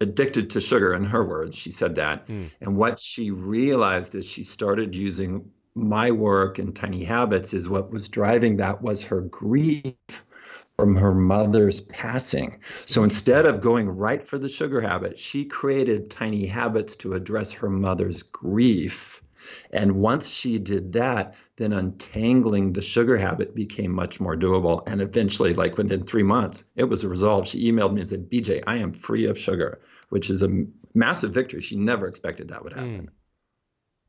[0.00, 2.26] addicted to sugar, in her words, she said that.
[2.26, 2.50] Mm.
[2.60, 7.90] And what she realized is she started using my work in Tiny Habits is what
[7.90, 9.94] was driving that was her grief
[10.76, 12.56] from her mother's passing.
[12.84, 17.52] So instead of going right for the sugar habit, she created Tiny Habits to address
[17.52, 19.22] her mother's grief.
[19.70, 24.82] And once she did that, then untangling the sugar habit became much more doable.
[24.86, 27.48] And eventually, like within three months, it was resolved.
[27.48, 31.32] She emailed me and said, BJ, I am free of sugar, which is a massive
[31.32, 31.60] victory.
[31.60, 33.10] She never expected that would happen.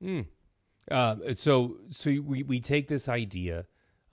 [0.04, 0.26] Mm.
[0.26, 0.26] Mm.
[0.90, 3.66] Uh, so, so we, we take this idea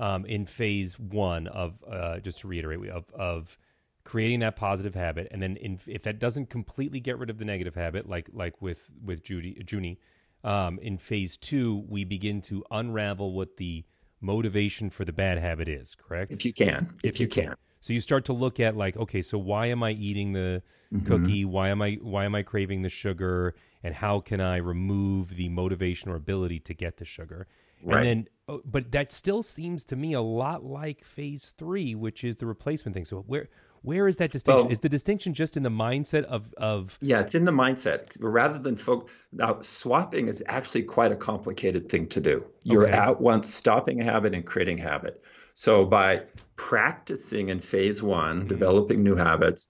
[0.03, 3.57] um, in phase one of, uh, just to reiterate, of, of
[4.05, 5.29] creating that positive habit.
[5.31, 8.61] And then in, if that doesn't completely get rid of the negative habit, like, like
[8.61, 9.99] with, with Judy, Junie,
[10.43, 13.85] um, in phase two, we begin to unravel what the
[14.21, 16.33] motivation for the bad habit is, correct?
[16.33, 16.89] If you can.
[16.97, 17.47] If, if you can.
[17.47, 17.57] can.
[17.81, 20.63] So you start to look at like, okay, so why am I eating the
[20.93, 21.07] mm-hmm.
[21.07, 21.45] cookie?
[21.45, 23.55] Why am I why am I craving the sugar?
[23.83, 27.49] And how can I remove the motivation or ability to get the sugar?
[27.83, 27.97] Right.
[27.99, 32.37] And then, but that still seems to me a lot like phase three, which is
[32.37, 33.05] the replacement thing.
[33.05, 33.49] So where
[33.83, 34.65] where is that distinction?
[34.65, 36.99] Well, is the distinction just in the mindset of of?
[37.01, 38.17] Yeah, it's in the mindset.
[38.21, 42.45] Rather than folk now, swapping is actually quite a complicated thing to do.
[42.63, 42.97] You're okay.
[42.97, 45.23] at once stopping a habit and creating habit.
[45.55, 46.23] So by
[46.57, 48.49] practicing in phase one, mm-hmm.
[48.49, 49.69] developing new habits,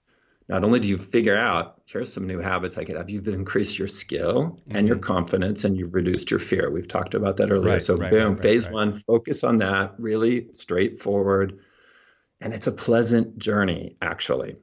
[0.49, 3.77] not only do you figure out here's some new habits I could have, you've increased
[3.79, 4.75] your skill mm-hmm.
[4.75, 5.13] and your mm-hmm.
[5.13, 6.69] confidence and you've reduced your fear.
[6.69, 7.73] We've talked about that earlier.
[7.73, 11.59] Right, so right, boom, right, phase one, focus on that, really straightforward.
[12.41, 14.57] And it's a pleasant journey, actually.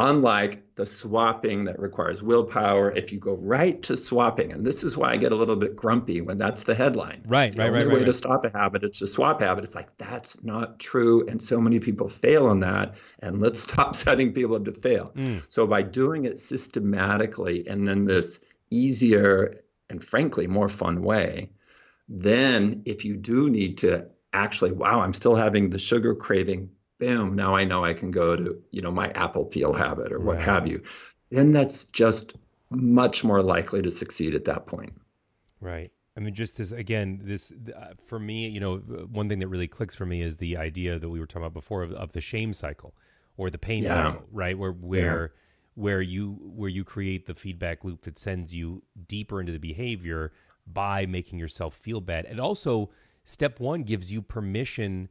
[0.00, 4.96] Unlike the swapping that requires willpower, if you go right to swapping, and this is
[4.96, 7.24] why I get a little bit grumpy when that's the headline.
[7.26, 7.88] Right, the right, only right.
[7.88, 9.64] way right, to stop a habit is to swap habit.
[9.64, 12.94] It's like that's not true, and so many people fail on that.
[13.18, 15.10] And let's stop setting people up to fail.
[15.16, 15.42] Mm.
[15.48, 18.38] So by doing it systematically and in this
[18.70, 21.50] easier and frankly more fun way,
[22.08, 27.34] then if you do need to actually, wow, I'm still having the sugar craving, boom,
[27.34, 30.36] now I know I can go to, you know, my apple peel habit or what
[30.36, 30.42] right.
[30.42, 30.82] have you.
[31.30, 32.34] Then that's just
[32.70, 34.92] much more likely to succeed at that point.
[35.60, 35.90] Right.
[36.16, 39.68] I mean, just this again, this uh, for me, you know, one thing that really
[39.68, 42.20] clicks for me is the idea that we were talking about before of, of the
[42.20, 42.92] shame cycle
[43.36, 43.94] or the pain yeah.
[43.94, 44.58] cycle, right?
[44.58, 45.28] Where where yeah.
[45.76, 50.32] where you where you create the feedback loop that sends you deeper into the behavior
[50.66, 52.90] by making yourself feel bad, and also
[53.22, 55.08] step one gives you permission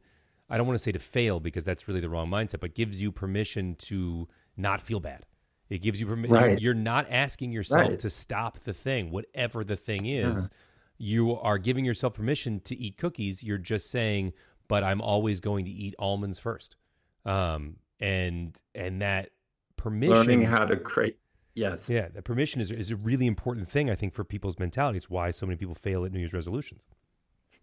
[0.50, 3.02] I don't want to say to fail because that's really the wrong mindset, but gives
[3.02, 5.26] you permission to not feel bad.
[5.68, 6.34] It gives you permission.
[6.34, 6.60] Right.
[6.60, 7.98] You're not asking yourself right.
[7.98, 10.48] to stop the thing, whatever the thing is.
[10.96, 13.44] You are giving yourself permission to eat cookies.
[13.44, 14.32] You're just saying,
[14.66, 16.76] but I'm always going to eat almonds first.
[17.24, 19.30] Um, and and that
[19.76, 21.18] permission, learning how to create.
[21.54, 21.88] Yes.
[21.88, 23.90] Yeah, that permission is is a really important thing.
[23.90, 24.96] I think for people's mentality.
[24.96, 26.88] It's why so many people fail at New Year's resolutions.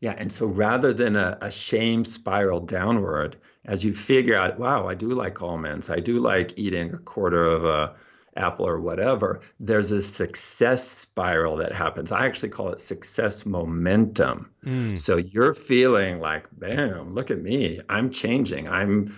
[0.02, 4.88] Yeah, and so rather than a, a, shame spiral downward, as you figure out, wow,
[4.88, 7.96] I do like almonds, I do like eating a quarter of a
[8.38, 12.12] apple or whatever, there's a success spiral that happens.
[12.12, 14.52] I actually call it success momentum.
[14.66, 14.98] Mm.
[14.98, 19.16] So you're feeling like, bam, look at me, I'm changing, I'm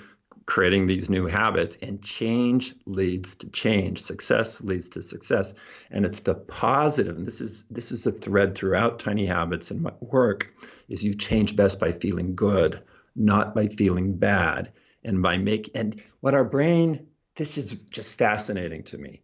[0.47, 5.53] creating these new habits and change leads to change success leads to success
[5.91, 9.81] and it's the positive and this is this is a thread throughout tiny habits and
[9.81, 10.51] my work
[10.87, 12.81] is you change best by feeling good
[13.15, 14.71] not by feeling bad
[15.03, 17.05] and by make and what our brain
[17.35, 19.21] this is just fascinating to me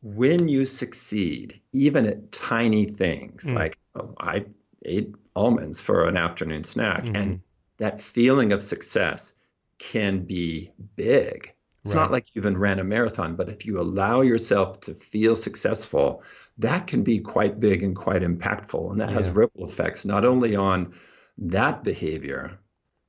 [0.00, 3.54] when you succeed even at tiny things mm.
[3.54, 4.44] like oh, i
[4.84, 7.16] ate almonds for an afternoon snack mm-hmm.
[7.16, 7.40] and
[7.78, 9.34] that feeling of success
[9.82, 11.52] can be big.
[11.84, 12.02] It's right.
[12.02, 16.22] not like you even ran a marathon, but if you allow yourself to feel successful,
[16.58, 18.90] that can be quite big and quite impactful.
[18.90, 19.16] And that yeah.
[19.16, 20.94] has ripple effects, not only on
[21.38, 22.60] that behavior,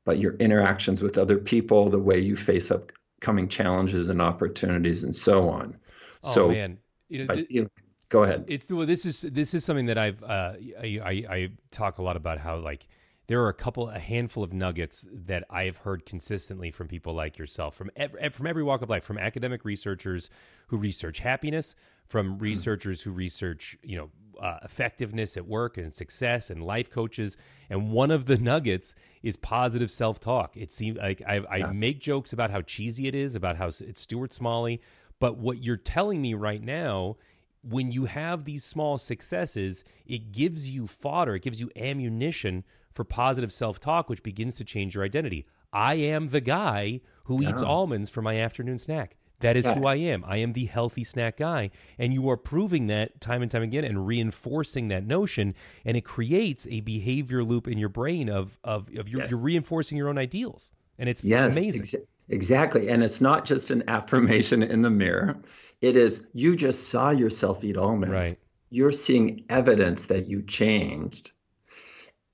[0.03, 5.15] but your interactions with other people, the way you face upcoming challenges and opportunities, and
[5.15, 5.77] so on.
[6.23, 6.79] Oh, so, man.
[7.09, 7.69] You know,
[8.09, 8.45] go ahead.
[8.47, 12.01] It's well, this is this is something that I've uh, I, I, I talk a
[12.01, 12.87] lot about how like
[13.27, 17.13] there are a couple, a handful of nuggets that I have heard consistently from people
[17.13, 20.29] like yourself, from every, from every walk of life, from academic researchers
[20.67, 21.75] who research happiness,
[22.07, 22.39] from hmm.
[22.39, 24.09] researchers who research, you know,
[24.39, 27.37] uh, effectiveness at work and success, and life coaches.
[27.69, 30.57] And one of the nuggets is positive self talk.
[30.57, 31.71] It seems like I, I yeah.
[31.71, 34.81] make jokes about how cheesy it is, about how it's Stuart Smalley,
[35.19, 37.15] but what you're telling me right now
[37.63, 43.03] when you have these small successes, it gives you fodder, it gives you ammunition for
[43.03, 45.45] positive self talk, which begins to change your identity.
[45.73, 47.49] I am the guy who yeah.
[47.49, 49.17] eats almonds for my afternoon snack.
[49.43, 50.23] That is who I am.
[50.25, 51.71] I am the healthy snack guy.
[51.99, 55.53] And you are proving that time and time again and reinforcing that notion.
[55.83, 59.31] And it creates a behavior loop in your brain of, of, of you're, yes.
[59.31, 60.71] you're reinforcing your own ideals.
[60.97, 61.81] And it's yes, amazing.
[61.81, 62.87] Exa- exactly.
[62.87, 65.35] And it's not just an affirmation in the mirror,
[65.81, 68.13] it is you just saw yourself eat almonds.
[68.13, 68.39] Right.
[68.69, 71.33] You're seeing evidence that you changed.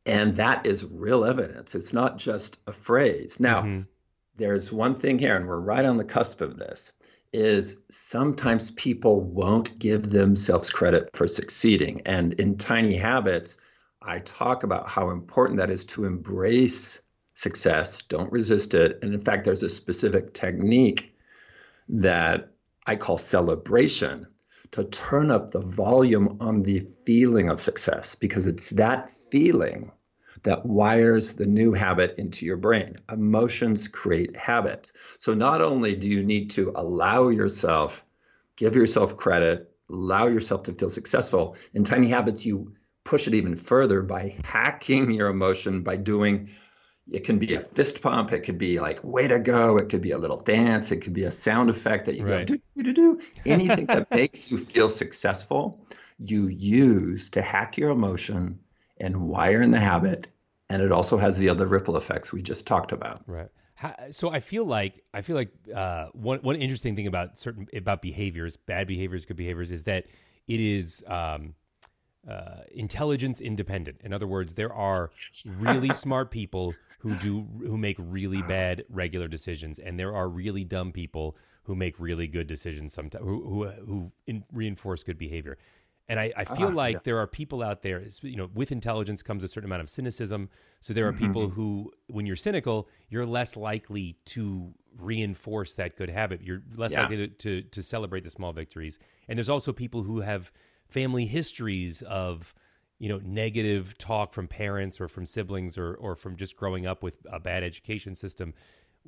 [0.10, 1.76] And that is real evidence.
[1.76, 3.40] It's not just a phrase.
[3.40, 3.82] Now, mm-hmm.
[4.38, 6.92] there's one thing here, and we're right on the cusp of this
[7.32, 12.02] is sometimes people won't give themselves credit for succeeding.
[12.08, 13.58] And in Tiny Habits,
[14.02, 17.02] I talk about how important that is to embrace
[17.36, 18.98] success, don't resist it.
[19.04, 21.16] And in fact, there's a specific technique
[21.88, 22.50] that
[22.88, 24.26] I call celebration
[24.72, 29.92] to turn up the volume on the feeling of success because it's that feeling
[30.44, 32.96] that wires the new habit into your brain.
[33.12, 34.94] Emotions create habits.
[35.18, 38.04] So not only do you need to allow yourself,
[38.56, 42.74] give yourself credit, allow yourself to feel successful, in tiny habits, you
[43.04, 46.50] push it even further by hacking your emotion by doing
[47.12, 50.02] it can be a fist pump it could be like way to go it could
[50.02, 52.48] be a little dance it could be a sound effect that you right.
[52.48, 55.84] go do do do anything that makes you feel successful
[56.20, 58.60] you use to hack your emotion
[59.00, 60.28] and wire in the habit.
[60.70, 63.20] And it also has the other ripple effects we just talked about.
[63.26, 63.50] Right.
[64.12, 68.02] So I feel like I feel like uh, one one interesting thing about certain about
[68.02, 70.06] behaviors, bad behaviors, good behaviors, is that
[70.48, 71.54] it is um,
[72.28, 74.02] uh, intelligence independent.
[74.04, 75.10] In other words, there are
[75.58, 80.66] really smart people who do who make really bad regular decisions, and there are really
[80.66, 85.58] dumb people who make really good decisions sometimes who who, who in, reinforce good behavior.
[86.10, 87.00] And I, I feel ah, like yeah.
[87.04, 90.50] there are people out there, you know, with intelligence comes a certain amount of cynicism.
[90.82, 91.28] So there are mm-hmm.
[91.28, 96.42] people who, when you're cynical, you're less likely to reinforce that good habit.
[96.42, 97.02] You're less yeah.
[97.02, 98.98] likely to, to, to celebrate the small victories.
[99.28, 100.52] And there's also people who have
[100.88, 102.56] family histories of,
[102.98, 107.04] you know, negative talk from parents or from siblings or, or from just growing up
[107.04, 108.56] with a bad education system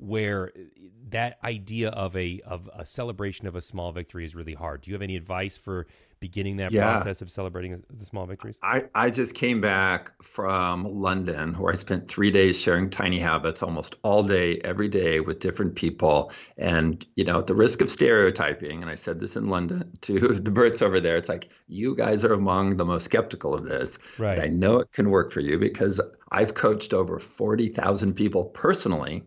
[0.02, 0.62] where eh,
[1.10, 4.82] that idea of a of a celebration of a small victory is really hard.
[4.82, 5.88] Do you have any advice for
[6.22, 6.94] beginning that yeah.
[6.94, 8.58] process of celebrating the small victories?
[8.64, 13.62] I, I just came back from London where I spent three days sharing tiny habits
[13.62, 16.32] almost all day, every day with different people.
[16.58, 20.20] And, you know, at the risk of stereotyping, and I said this in London to
[20.20, 23.98] the Brits over there, it's like, you guys are among the most skeptical of this.
[24.20, 24.38] Right.
[24.38, 26.00] But I know it can work for you because
[26.32, 29.24] I've coached over 40,000 people personally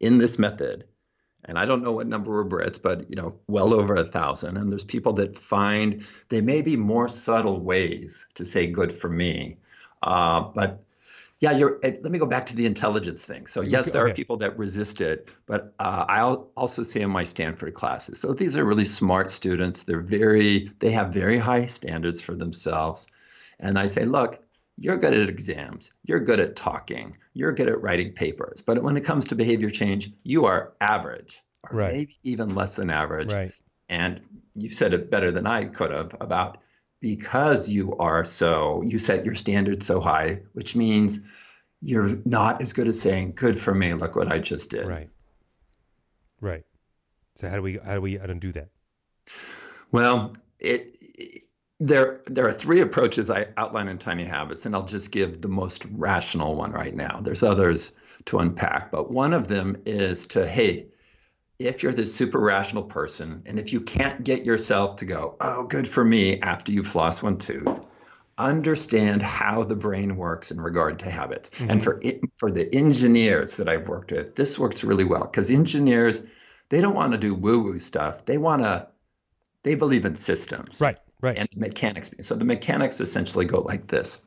[0.00, 0.84] in this method
[1.44, 4.56] and I don't know what number of Brits, but you know, well over a thousand.
[4.56, 9.08] And there's people that find they may be more subtle ways to say "good for
[9.08, 9.56] me,"
[10.02, 10.84] uh, but
[11.40, 11.78] yeah, you're.
[11.82, 13.46] Eh, let me go back to the intelligence thing.
[13.46, 17.22] So yes, there are people that resist it, but uh, I also see in my
[17.22, 18.20] Stanford classes.
[18.20, 19.84] So these are really smart students.
[19.84, 20.72] They're very.
[20.80, 23.06] They have very high standards for themselves,
[23.60, 24.40] and I say, look,
[24.80, 28.62] you're good at exams, you're good at talking, you're good at writing papers.
[28.62, 31.92] But when it comes to behavior change, you are average, or right.
[31.92, 33.32] maybe even less than average.
[33.32, 33.52] Right.
[33.88, 34.20] And
[34.54, 36.58] you said it better than I could have about
[37.00, 41.20] because you are so, you set your standards so high, which means
[41.80, 44.86] you're not as good as saying, good for me, look what I just did.
[44.86, 45.10] Right.
[46.40, 46.64] Right.
[47.34, 48.68] So how do we, how do we, how do we do that?
[49.90, 51.47] Well, it, it
[51.80, 55.48] there, there are three approaches I outline in Tiny Habits, and I'll just give the
[55.48, 57.20] most rational one right now.
[57.20, 57.92] There's others
[58.26, 60.88] to unpack, but one of them is to, hey,
[61.58, 65.64] if you're this super rational person, and if you can't get yourself to go, oh,
[65.64, 67.80] good for me, after you floss one tooth,
[68.38, 71.50] understand how the brain works in regard to habits.
[71.50, 71.70] Mm-hmm.
[71.70, 75.50] And for it, for the engineers that I've worked with, this works really well because
[75.50, 76.22] engineers,
[76.68, 78.24] they don't want to do woo-woo stuff.
[78.24, 78.88] They want to,
[79.64, 80.80] they believe in systems.
[80.80, 81.36] Right right.
[81.36, 82.10] and mechanics.
[82.22, 84.20] So the mechanics essentially go like this.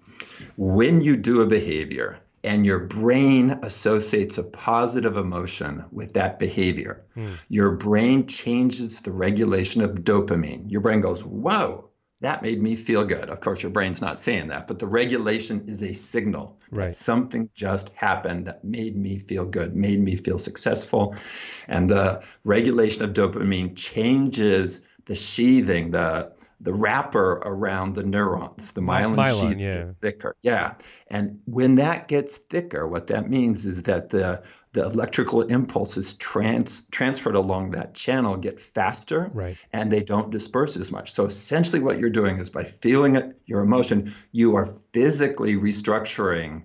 [0.57, 7.03] When you do a behavior and your brain associates a positive emotion with that behavior,
[7.15, 7.33] mm.
[7.49, 10.69] your brain changes the regulation of dopamine.
[10.71, 13.29] Your brain goes, whoa, that made me feel good.
[13.29, 16.93] Of course, your brain's not saying that, but the regulation is a signal right.
[16.93, 21.15] something just happened that made me feel good, made me feel successful.
[21.67, 26.31] And the regulation of dopamine changes the sheathing, the
[26.61, 29.73] the wrapper around the neurons, the myelin, myelin sheath yeah.
[29.73, 30.35] gets thicker.
[30.41, 30.75] Yeah.
[31.07, 34.43] And when that gets thicker, what that means is that the
[34.73, 39.57] the electrical impulses trans, transferred along that channel get faster right.
[39.73, 41.11] and they don't disperse as much.
[41.11, 46.63] So essentially what you're doing is by feeling it, your emotion, you are physically restructuring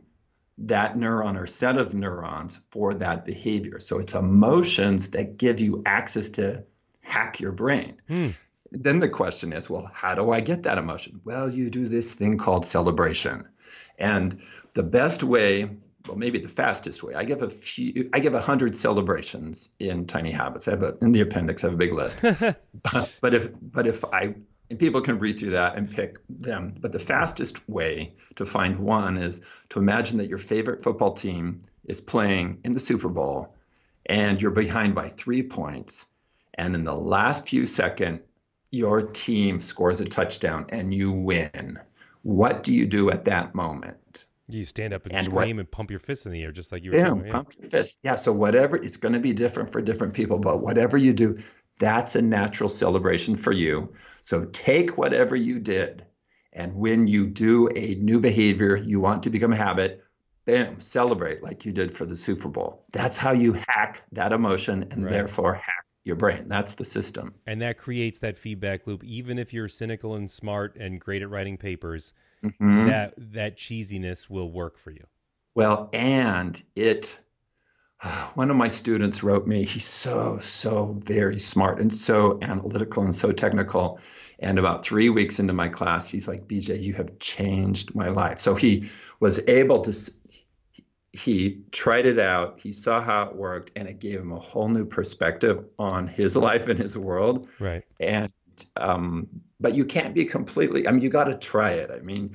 [0.59, 3.81] that neuron or set of neurons for that behavior.
[3.81, 6.65] So it's emotions that give you access to
[7.01, 8.01] hack your brain.
[8.09, 8.31] Hmm.
[8.73, 11.21] Then the question is, well, how do I get that emotion?
[11.25, 13.49] Well, you do this thing called celebration.
[13.99, 14.41] And
[14.75, 15.71] the best way,
[16.07, 20.07] well, maybe the fastest way, I give a few, I give a hundred celebrations in
[20.07, 20.69] Tiny Habits.
[20.69, 22.21] I have a, in the appendix, I have a big list.
[23.21, 24.35] but if, but if I,
[24.69, 26.75] and people can read through that and pick them.
[26.81, 29.41] But the fastest way to find one is
[29.71, 33.55] to imagine that your favorite football team is playing in the Super Bowl
[34.07, 36.07] and you're behind by three points.
[36.55, 38.21] And in the last few seconds,
[38.71, 41.79] your team scores a touchdown and you win.
[42.23, 44.25] What do you do at that moment?
[44.49, 46.71] You stand up and, And scream what- and pump your fists in the air, just
[46.73, 47.33] like you were Boom, doing.
[47.33, 47.99] pump your fist.
[48.03, 51.37] Yeah, so whatever, it's going to be different for different people, but whatever you do,
[51.79, 53.93] that's a natural celebration for you.
[54.23, 56.05] So take whatever you did,
[56.53, 60.03] and when you do a new behavior you want to become a habit,
[60.45, 62.85] bam, celebrate like you did for the Super Bowl.
[62.93, 65.11] That's how you hack that emotion and Right.
[65.11, 66.45] therefore hack your brain.
[66.47, 67.35] That's the system.
[67.47, 69.03] And that creates that feedback loop.
[69.05, 72.87] Even if you're cynical and smart and great at writing papers, Mhm.
[72.87, 75.05] that that cheesiness will work for you.
[75.55, 77.19] Well, and it,
[78.35, 83.15] one of my students wrote me, he's so, so very smart and so analytical and
[83.15, 83.99] so technical.
[84.39, 88.39] And about three weeks into my class, he's like, BJ, you have changed my life.
[88.39, 89.93] So he was able to,
[91.17, 94.69] he tried it out, he saw how it worked, and it gave him a whole
[94.69, 97.85] new perspective on his life and his world Right.
[98.01, 98.31] and
[98.77, 99.29] um,
[99.61, 102.35] but you can't be completely i mean you got to try it i mean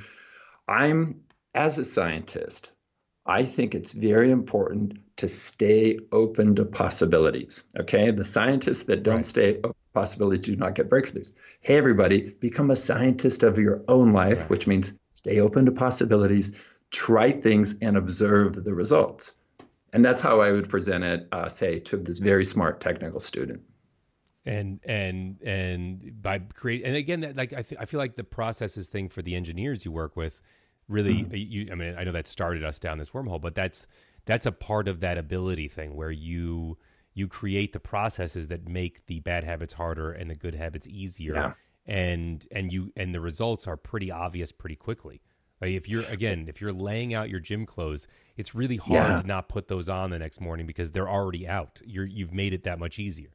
[0.67, 1.21] i'm
[1.55, 2.71] as a scientist
[3.25, 9.15] i think it's very important to stay open to possibilities okay the scientists that don't
[9.17, 9.25] Right.
[9.25, 13.83] stay open to possibilities do not get breakthroughs hey everybody become a scientist of your
[13.87, 14.49] own life Right.
[14.49, 16.55] which means stay open to possibilities
[16.91, 19.33] try things and observe the results.
[19.93, 23.61] And that's how i would present it uh, say to this very smart technical student.
[24.45, 28.23] And and and by create and again that like I, th- I feel like the
[28.23, 30.41] processes thing for the engineers you work with.
[30.87, 33.87] Really you i mean i know that started us down this wormhole but that's
[34.25, 36.77] that's a part of that ability thing where you
[37.13, 41.33] you create the processes that make the bad habits harder and the good habits easier.
[41.33, 41.53] Yeah.
[41.85, 45.21] and and you and the results are pretty obvious pretty quickly
[45.61, 48.07] like if you're again if you're laying out your gym clothes
[48.37, 49.17] it's really hard Yeah.
[49.17, 52.53] to not put those on the next morning because they're already out you're you've made
[52.53, 53.29] it that much easier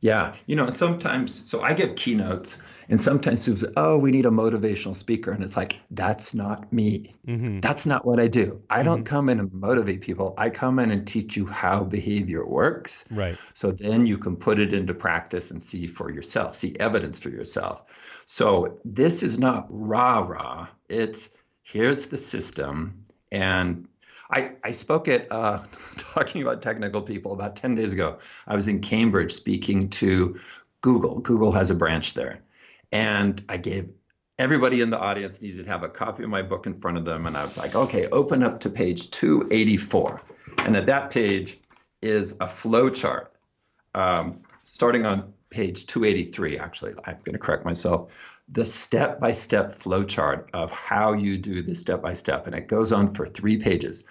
[0.00, 4.26] Yeah, you know, and sometimes, so I give keynotes, and sometimes say, "Oh, we need
[4.26, 7.14] a motivational speaker," and it's like, that's not me.
[7.26, 7.60] mm-hmm.
[7.60, 8.60] That's not what I do.
[8.68, 10.34] I don't come in and motivate people.
[10.36, 14.58] I come in and teach you how behavior works, right so then you can put
[14.58, 17.84] it into practice and see for yourself, see evidence for yourself.
[18.24, 20.68] So this is not rah rah.
[20.88, 21.28] It's
[21.62, 23.88] here's the system, and
[24.32, 25.62] I, I spoke at uh,
[25.96, 28.18] talking about technical people about 10 days ago.
[28.46, 30.38] I was in Cambridge speaking to
[30.80, 31.20] Google.
[31.20, 32.40] Google has a branch there.
[32.90, 33.90] And I gave
[34.38, 37.04] everybody in the audience needed to have a copy of my book in front of
[37.04, 37.26] them.
[37.26, 40.20] And I was like, okay, open up to page 284.
[40.58, 41.58] And at that page
[42.00, 43.34] is a flow chart
[43.94, 46.94] um, starting on page 283, actually.
[47.04, 48.10] I'm going to correct myself
[48.52, 52.46] the step by step flowchart of how you do the step by step.
[52.46, 54.04] And it goes on for three pages.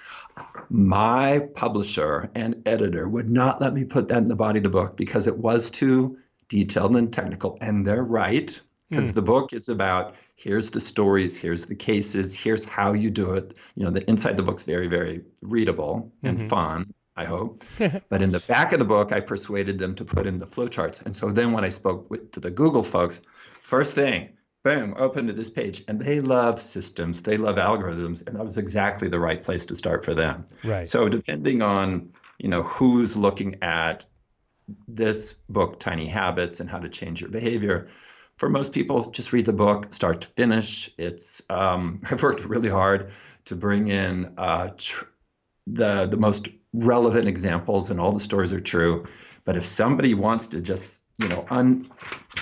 [0.70, 4.70] My publisher and editor would not let me put that in the body of the
[4.70, 6.18] book because it was too
[6.50, 7.58] detailed and technical.
[7.62, 9.16] And they're right because hmm.
[9.16, 13.54] the book is about here's the stories, here's the cases, here's how you do it.
[13.76, 16.48] You know, the inside the book's very, very readable and mm-hmm.
[16.48, 16.94] fun.
[17.18, 17.62] I hope.
[18.10, 21.06] but in the back of the book, I persuaded them to put in the flowcharts.
[21.06, 23.22] And so then when I spoke with, to the Google folks,
[23.72, 24.34] first thing,
[24.66, 25.86] boom, open to this page.
[25.88, 28.28] And they love systems, they love algorithms.
[28.28, 30.46] And that was exactly the right place to start for them.
[30.62, 30.86] Right.
[30.86, 34.06] So depending on, you know, who's looking at
[34.90, 37.88] this book, Tiny Habits, and how to change your behavior,
[38.36, 40.92] for most people, just read the book, start to finish.
[40.98, 43.12] It's um, I've worked really hard
[43.46, 45.06] to bring in uh, tr-
[45.66, 49.06] the the most relevant examples, and all the stories are true.
[49.46, 51.90] But if somebody wants to just you know un,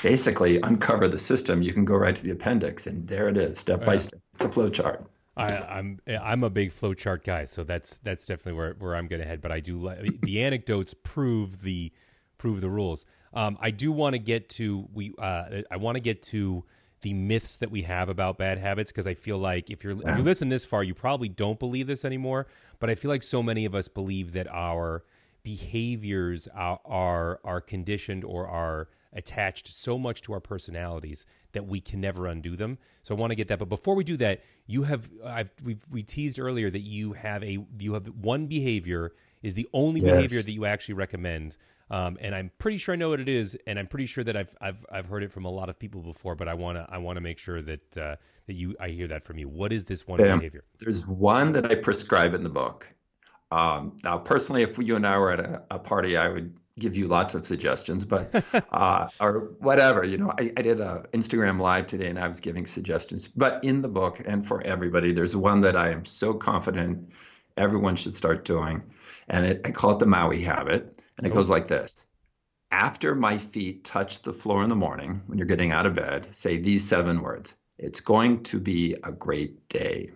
[0.01, 3.57] basically uncover the system, you can go right to the appendix, and there it is,
[3.57, 4.19] step by step.
[4.33, 5.05] It's a flow chart.
[5.37, 9.21] I, I'm I'm a big flowchart guy, so that's that's definitely where, where I'm going
[9.21, 9.41] to head.
[9.41, 11.93] But I do like the anecdotes prove the
[12.37, 13.05] prove the rules.
[13.33, 16.65] Um, I do want to get to we uh, I want to get to
[17.01, 20.17] the myths that we have about bad habits because I feel like if you're if
[20.17, 22.47] you listen this far, you probably don't believe this anymore.
[22.79, 25.05] But I feel like so many of us believe that our
[25.43, 31.79] behaviors are are, are conditioned or are attached so much to our personalities that we
[31.79, 32.77] can never undo them.
[33.03, 33.59] So I want to get that.
[33.59, 37.43] But before we do that, you have I've we we teased earlier that you have
[37.43, 40.13] a you have one behavior is the only Yes.
[40.13, 41.57] behavior that you actually recommend.
[41.91, 44.37] Um, and I'm pretty sure I know what it is, and I'm pretty sure that
[44.37, 46.35] I've I've I've heard it from a lot of people before.
[46.35, 49.39] But I wanna I wanna make sure that uh, that you I hear that from
[49.39, 49.49] you.
[49.49, 50.63] What is this one behavior?
[50.79, 52.85] There's one that I prescribe in the book.
[53.51, 56.95] Um, now, personally, if you and I were at a, a party, I would give
[56.95, 60.03] you lots of suggestions, but uh, or whatever.
[60.03, 63.27] You know, I, I did a Instagram live today, and I was giving suggestions.
[63.27, 67.11] But in the book, and for everybody, there's one that I am so confident
[67.57, 68.81] everyone should start doing,
[69.27, 71.35] and it, I call it the Maui habit, and it oh.
[71.35, 72.07] goes like this:
[72.71, 76.33] After my feet touch the floor in the morning, when you're getting out of bed,
[76.33, 77.55] say these seven words.
[77.77, 80.11] It's going to be a great day.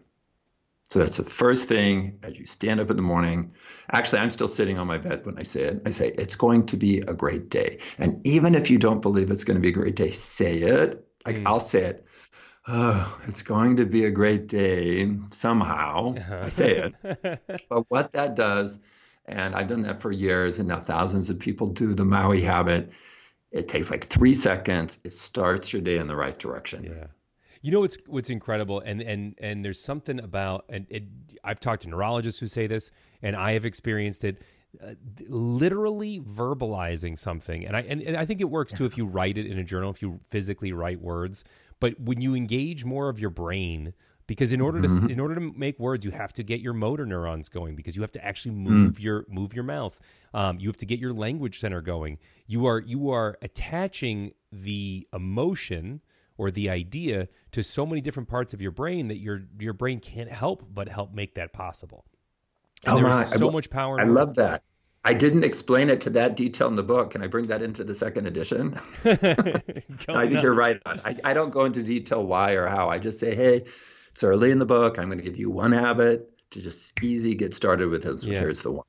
[0.94, 3.56] So that's the first thing as you stand up in the morning.
[3.92, 5.82] Actually, I'm still sitting on my bed when I say it.
[5.88, 7.80] I say, it's going to be a great day.
[7.98, 11.04] And even if you don't believe it's going to be a great day, say it.
[11.26, 11.48] Like mm.
[11.48, 12.06] I'll say it.
[12.68, 16.14] Oh, it's going to be a great day somehow.
[16.14, 16.40] Uh-huh.
[16.44, 17.64] I say it.
[17.70, 18.80] but what that does,
[19.26, 22.92] and I've done that for years, and now thousands of people do the Maui habit.
[23.52, 25.00] It takes like three seconds.
[25.04, 26.84] It starts your day in the right direction.
[26.84, 27.08] Yeah.
[27.64, 31.06] You know what's what's incredible, and and and there's something about, and it,
[31.46, 32.92] I've talked to neurologists who say this,
[33.22, 34.42] and I have experienced it.
[34.84, 34.96] Uh,
[35.30, 39.38] literally verbalizing something, and I and, and I think it works too if you write
[39.38, 41.46] it in a journal, if you physically write words.
[41.80, 43.94] But when you engage more of your brain,
[44.28, 45.10] because in order to mm-hmm.
[45.10, 48.02] in order to make words you have to get your motor neurons going because you
[48.02, 49.04] have to actually move mm.
[49.04, 50.00] your move your mouth
[50.34, 55.08] um, you have to get your language center going you are you are attaching the
[55.14, 56.02] emotion
[56.38, 60.00] or the idea to so many different parts of your brain that your your brain
[60.00, 62.06] can't help but help make that possible.
[62.86, 64.00] And oh there's my, so I, much power.
[64.00, 64.64] I love that.
[65.06, 67.12] I didn't explain it to that detail in the book.
[67.12, 68.74] Can I bring that into the second edition?
[69.04, 70.44] I think nuts.
[70.44, 70.80] you're right.
[70.86, 71.00] On.
[71.04, 72.90] I, I don't go into detail why or how.
[72.90, 73.66] I just say, hey,
[74.12, 74.98] it's early in the book.
[74.98, 78.04] I'm going to give you one habit to just easy get started with.
[78.04, 78.24] This.
[78.24, 78.40] Yeah.
[78.40, 78.86] Here's the one.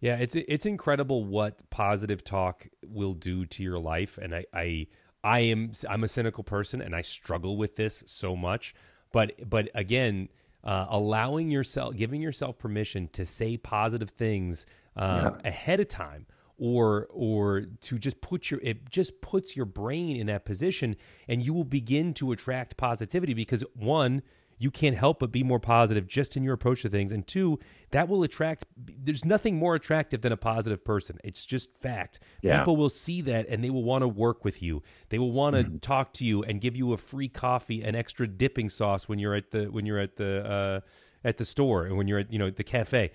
[0.00, 4.88] Yeah, it's it's incredible what positive talk will do to your life, and I, I
[5.24, 8.74] I am I'm a cynical person and I struggle with this so much.
[9.10, 10.28] But but again,
[10.62, 14.66] uh, allowing yourself, giving yourself permission to say positive things
[14.96, 15.48] uh, yeah.
[15.48, 16.26] ahead of time,
[16.58, 20.94] or or to just put your it just puts your brain in that position,
[21.26, 24.22] and you will begin to attract positivity because one
[24.58, 27.12] you can't help but be more positive just in your approach to things.
[27.12, 27.58] And two,
[27.90, 31.18] that will attract, there's nothing more attractive than a positive person.
[31.24, 32.20] It's just fact.
[32.42, 32.58] Yeah.
[32.58, 34.82] People will see that and they will want to work with you.
[35.08, 35.76] They will want to mm-hmm.
[35.78, 39.34] talk to you and give you a free coffee, an extra dipping sauce when you're
[39.34, 40.80] at the, when you're at the, uh,
[41.24, 43.10] at the store and when you're at, you know, the cafe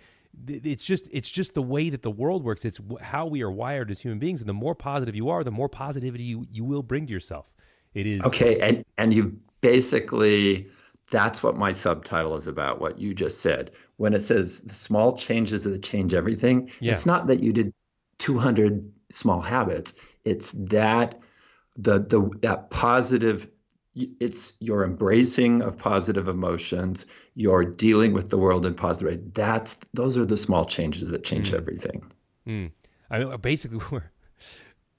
[0.48, 3.90] it's just it's just the way that the world works it's how we are wired
[3.90, 6.84] as human beings and the more positive you are the more positivity you, you will
[6.84, 7.52] bring to yourself
[7.96, 10.68] it is okay and and you basically
[11.10, 13.72] that's what my subtitle is about, what you just said.
[13.97, 16.93] When it says the small changes that change everything, yeah.
[16.93, 17.74] it's not that you did
[18.20, 19.93] 200 small habits.
[20.26, 21.20] It's that
[21.78, 23.49] the the that positive
[23.95, 27.05] it's your embracing of positive emotions,
[27.36, 29.24] your dealing with the world in positive way.
[29.34, 31.57] That's those are the small changes that change mm.
[31.57, 32.03] everything.
[32.47, 32.72] Mm.
[33.10, 34.12] I mean, basically, we're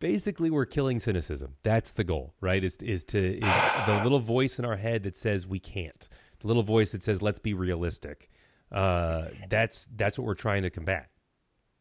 [0.00, 1.54] basically we're killing cynicism.
[1.62, 2.64] That's the goal, right?
[2.64, 6.08] Is is to is the little voice in our head that says we can't.
[6.40, 8.30] The little voice that says let's be realistic.
[8.72, 11.08] Uh, that's that's what we're trying to combat.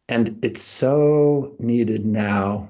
[0.07, 2.69] And it's so needed now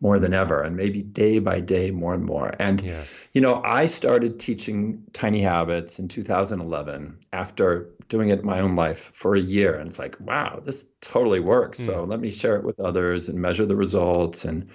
[0.00, 2.52] more than ever, and maybe day by day more and more.
[2.58, 3.04] And yeah.
[3.34, 8.76] You know, I started teaching tiny habits in 2011 after doing it in my own
[8.76, 11.80] life for a year, and it's like, wow, this totally works.
[11.80, 11.86] Mm.
[11.86, 14.44] So let me share it with others and measure the results.
[14.44, 14.70] And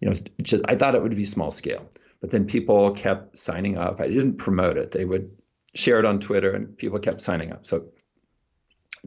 [0.00, 1.88] you know, just I thought it would be small scale,
[2.20, 4.00] but then people kept signing up.
[4.00, 5.30] I didn't promote it; they would
[5.74, 7.64] share it on Twitter, and people kept signing up.
[7.64, 7.84] So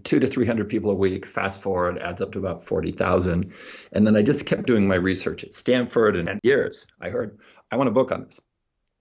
[0.04, 1.26] two to 300 people a week.
[1.26, 3.54] Fast forward, adds up to about 40,000.
[3.92, 6.88] And then I just kept doing my research at Stanford and, and years.
[7.00, 7.38] I heard,
[7.72, 8.40] I want a book on this.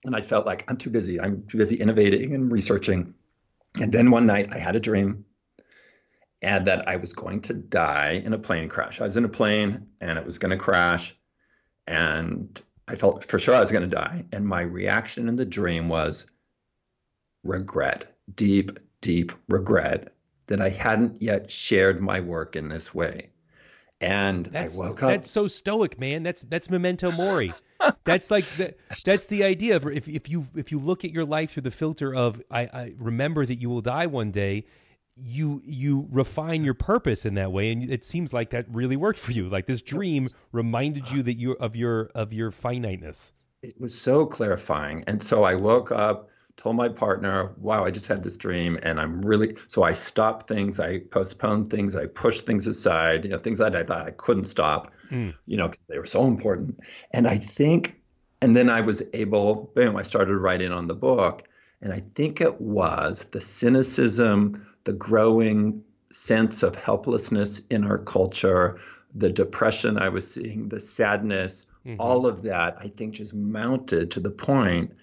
[0.05, 1.19] And I felt like I'm too busy.
[1.19, 3.13] I'm too busy innovating and researching.
[3.81, 5.25] And then one night I had a dream
[6.41, 8.99] and that I was going to die in a plane crash.
[8.99, 11.15] I was in a plane and it was going to crash.
[11.87, 14.25] And I felt for sure I was going to die.
[14.33, 16.29] And my reaction in the dream was
[17.43, 20.13] regret, deep, deep regret
[20.47, 23.29] that I hadn't yet shared my work in this way.
[24.03, 25.09] And that's, I woke up.
[25.09, 26.23] That's so stoic, man.
[26.23, 27.53] That's that's memento mori.
[28.03, 28.75] that's like the,
[29.05, 31.71] that's the idea of if if you if you look at your life through the
[31.71, 34.65] filter of I, I remember that you will die one day.
[35.15, 39.19] You you refine your purpose in that way, and it seems like that really worked
[39.19, 39.47] for you.
[39.47, 43.31] Like this dream reminded you that you of your of your finiteness.
[43.61, 48.07] It was so clarifying, and so I woke up told my partner, wow, I just
[48.07, 52.45] had this dream and I'm really, so I stopped things, I postponed things, I pushed
[52.45, 55.33] things aside, you know, things that I thought I couldn't stop, mm.
[55.45, 56.79] you know, because they were so important.
[57.11, 57.99] And I think,
[58.41, 61.47] and then I was able, boom, I started writing on the book.
[61.81, 68.79] And I think it was the cynicism, the growing sense of helplessness in our culture,
[69.15, 71.99] the depression I was seeing, the sadness, mm-hmm.
[71.99, 74.93] all of that, I think just mounted to the point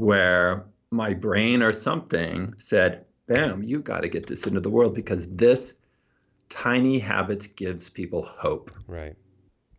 [0.00, 4.94] where my brain or something said, bam, you got to get this into the world
[4.94, 5.74] because this
[6.48, 8.70] tiny habit gives people hope.
[8.88, 9.14] Right.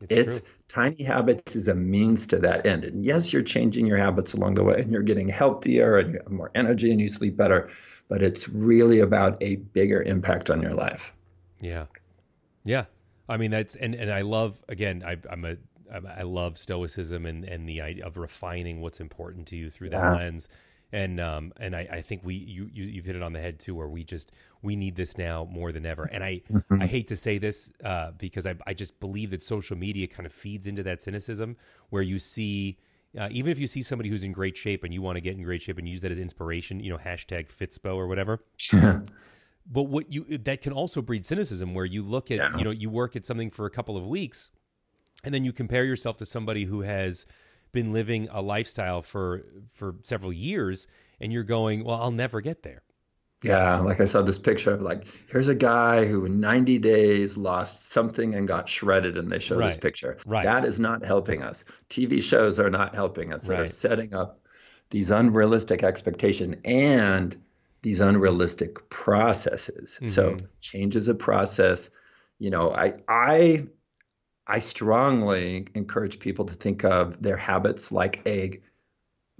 [0.01, 2.85] It's, it's tiny habits is a means to that end.
[2.85, 6.19] And yes, you're changing your habits along the way and you're getting healthier and you
[6.23, 7.69] have more energy and you sleep better,
[8.07, 11.13] but it's really about a bigger impact on your life.
[11.59, 11.87] Yeah.
[12.63, 12.85] Yeah.
[13.27, 15.57] I mean, that's, and, and I love, again, I, I'm a,
[15.91, 20.03] I love stoicism and, and the idea of refining what's important to you through that
[20.03, 20.15] yeah.
[20.15, 20.49] lens.
[20.93, 23.59] And um and I, I think we you, you you've hit it on the head
[23.59, 26.03] too, where we just we need this now more than ever.
[26.03, 26.81] And I mm-hmm.
[26.81, 30.25] I hate to say this uh, because I I just believe that social media kind
[30.25, 31.57] of feeds into that cynicism
[31.89, 32.77] where you see.
[33.19, 35.35] Uh, even if you see somebody who's in great shape and you want to get
[35.35, 38.41] in great shape and use that as inspiration, you know, hashtag Fitspo or whatever.
[39.69, 42.57] but what you that can also breed cynicism where you look at yeah.
[42.57, 44.51] you know you work at something for a couple of weeks
[45.23, 47.25] and then you compare yourself to somebody who has
[47.71, 50.87] been living a lifestyle for for several years
[51.19, 52.83] and you're going well i'll never get there
[53.43, 57.37] yeah like i saw this picture of like here's a guy who in 90 days
[57.37, 59.67] lost something and got shredded and they show right.
[59.67, 60.43] this picture right.
[60.43, 63.57] that is not helping us tv shows are not helping us right.
[63.57, 64.39] they're setting up
[64.89, 67.37] these unrealistic expectation and
[67.81, 70.07] these unrealistic processes mm-hmm.
[70.07, 71.89] so change is a process
[72.37, 73.65] you know i i
[74.47, 78.63] I strongly encourage people to think of their habits like egg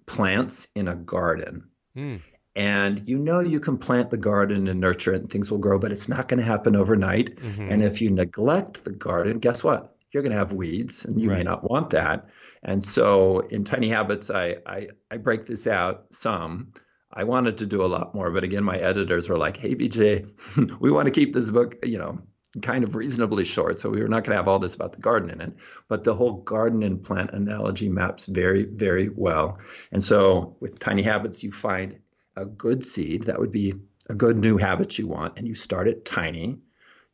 [0.05, 1.69] plants in a garden.
[1.95, 2.21] Mm.
[2.55, 5.79] And you know you can plant the garden and nurture it and things will grow,
[5.79, 7.37] but it's not going to happen overnight.
[7.37, 7.71] Mm-hmm.
[7.71, 9.95] And if you neglect the garden, guess what?
[10.11, 11.37] You're going to have weeds and you right.
[11.37, 12.27] may not want that.
[12.61, 16.73] And so in Tiny Habits, I, I, I break this out some.
[17.13, 20.29] I wanted to do a lot more, but again, my editors were like, "Hey, BJ,
[20.79, 22.21] we want to keep this book, you know,
[22.61, 23.79] kind of reasonably short.
[23.79, 25.53] So we were not going to have all this about the garden in it,
[25.87, 29.59] but the whole garden and plant analogy maps very, very well.
[29.91, 31.99] And so with Tiny Habits, you find
[32.35, 33.75] a good seed that would be
[34.09, 36.59] a good new habit you want, and you start it tiny.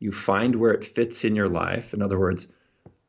[0.00, 1.94] You find where it fits in your life.
[1.94, 2.48] In other words,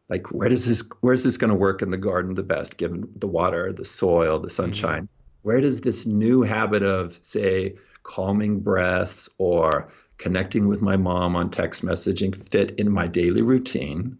[0.09, 3.09] like where does this where's this going to work in the garden the best given
[3.15, 5.03] the water, the soil, the sunshine?
[5.03, 5.13] Mm-hmm.
[5.43, 9.89] Where does this new habit of say calming breaths or
[10.19, 14.17] connecting with my mom on text messaging fit in my daily routine.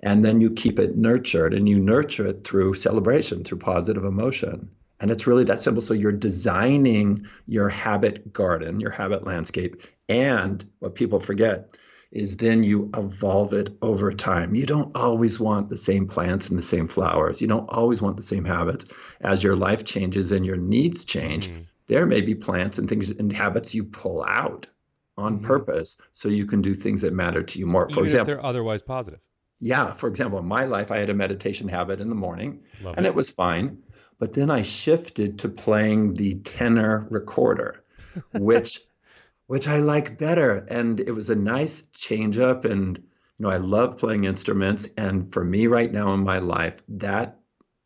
[0.00, 4.68] And then you keep it nurtured and you nurture it through celebration, through positive emotion.
[5.00, 5.80] And it's really that simple.
[5.80, 9.82] So you're designing your habit garden, your habit landscape.
[10.08, 11.78] And what people forget
[12.10, 14.54] is then you evolve it over time.
[14.54, 17.40] You don't always want the same plants and the same flowers.
[17.40, 18.86] You don't always want the same habits.
[19.20, 21.66] As your life changes and your needs change, mm.
[21.86, 24.66] there may be plants and things and habits you pull out
[25.18, 25.46] on mm-hmm.
[25.46, 27.88] purpose so you can do things that matter to you more.
[27.88, 29.20] For Even example, they're otherwise positive.
[29.60, 29.90] Yeah.
[29.90, 33.04] For example, in my life, I had a meditation habit in the morning Love and
[33.04, 33.10] it.
[33.10, 33.82] it was fine.
[34.18, 37.84] But then I shifted to playing the tenor recorder,
[38.32, 38.80] which
[39.46, 40.56] which I like better.
[40.56, 42.64] And it was a nice change up.
[42.64, 43.04] And you
[43.44, 44.88] know, I love playing instruments.
[44.96, 47.40] And for me right now in my life, that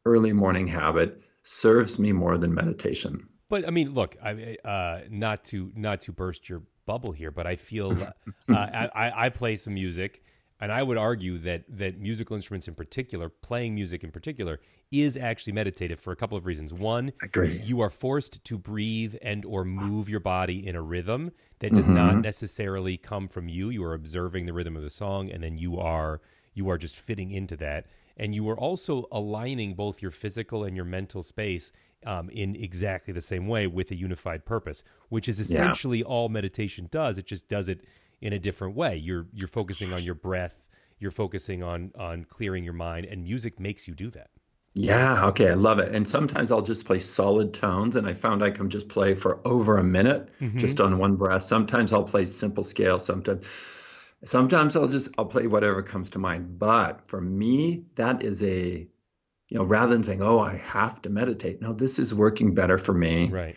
[0.05, 3.28] early morning habit serves me more than meditation.
[3.49, 7.47] But I mean, look, I uh, not to not to burst your bubble here, but
[7.47, 7.93] I feel
[8.49, 10.22] uh, I, I play some music,
[10.61, 14.61] and I would argue that that musical instruments in particular, playing music in particular,
[14.91, 16.72] is actually meditative for a couple of reasons.
[16.72, 17.12] One,
[17.64, 21.87] you are forced to breathe and or move your body in a rhythm that does
[21.87, 21.95] mm-hmm.
[21.95, 23.70] not necessarily come from you.
[23.70, 26.20] You are observing the rhythm of the song, and then you are
[26.55, 30.76] you are just fitting into that and you are also aligning both your physical and
[30.76, 31.72] your mental space
[32.07, 36.05] um, in exactly the same way with a unified purpose, which is essentially yeah.
[36.05, 37.19] all meditation does.
[37.19, 37.83] It just does it
[38.21, 38.97] in a different way.
[38.97, 40.69] You're you're focusing on your breath.
[40.99, 44.31] You're focusing on on clearing your mind, and music makes you do that.
[44.75, 45.95] Yeah, okay, I love it.
[45.95, 49.41] And sometimes I'll just play solid tones, and I found I can just play for
[49.47, 50.59] over a minute mm-hmm.
[50.59, 51.43] just on one breath.
[51.43, 52.99] Sometimes I'll play simple scale.
[52.99, 53.45] Sometimes,
[54.25, 56.59] sometimes I'll just I'll play whatever comes to mind.
[56.59, 58.89] But for me, that is a
[59.53, 62.79] you know, rather than saying, "Oh, I have to meditate," no, this is working better
[62.79, 63.29] for me.
[63.29, 63.55] Right.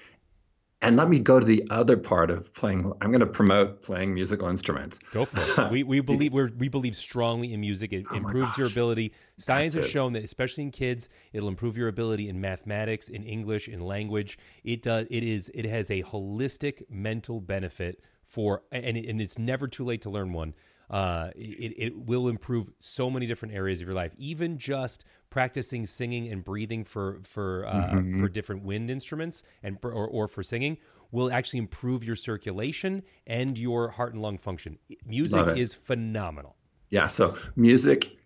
[0.81, 2.91] And let me go to the other part of playing.
[2.99, 4.99] I'm going to promote playing musical instruments.
[5.13, 5.71] Go for it.
[5.71, 7.93] we, we believe we we believe strongly in music.
[7.93, 9.13] It oh improves your ability.
[9.37, 13.69] Science has shown that, especially in kids, it'll improve your ability in mathematics, in English,
[13.69, 14.37] in language.
[14.65, 15.07] It does.
[15.09, 15.49] It is.
[15.55, 20.33] It has a holistic mental benefit for, and and it's never too late to learn
[20.33, 20.55] one
[20.89, 24.13] uh, it, it will improve so many different areas of your life.
[24.17, 28.19] Even just practicing singing and breathing for for uh, mm-hmm.
[28.19, 30.77] for different wind instruments and or, or for singing
[31.11, 34.77] will actually improve your circulation and your heart and lung function.
[35.05, 36.55] Music is phenomenal.
[36.89, 37.07] Yeah.
[37.07, 38.17] So music,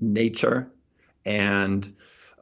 [0.00, 0.70] nature,
[1.24, 1.94] and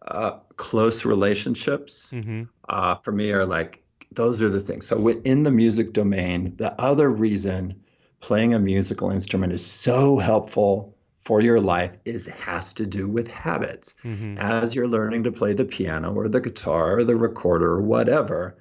[0.08, 2.44] uh, close relationships mm-hmm.
[2.68, 4.86] uh, for me are like those are the things.
[4.86, 7.82] So within the music domain, the other reason
[8.22, 13.28] playing a musical instrument is so helpful for your life is has to do with
[13.28, 13.94] habits.
[14.04, 14.38] Mm-hmm.
[14.38, 18.56] As you're learning to play the piano or the guitar or the recorder or whatever,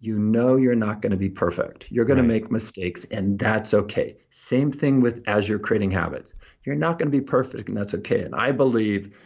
[0.00, 1.90] you know you're not going to be perfect.
[1.90, 2.26] You're going right.
[2.26, 4.16] to make mistakes and that's okay.
[4.30, 6.34] Same thing with as you're creating habits.
[6.64, 8.20] You're not going to be perfect and that's okay.
[8.20, 9.16] And I believe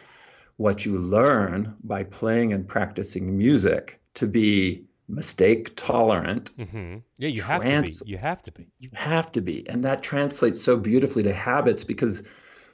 [0.55, 6.55] what you learn by playing and practicing music to be mistake tolerant.
[6.57, 6.97] Mm-hmm.
[7.17, 8.11] Yeah, you have trans- to be.
[8.11, 8.67] You have to be.
[8.79, 9.69] You have to be.
[9.69, 12.23] And that translates so beautifully to habits because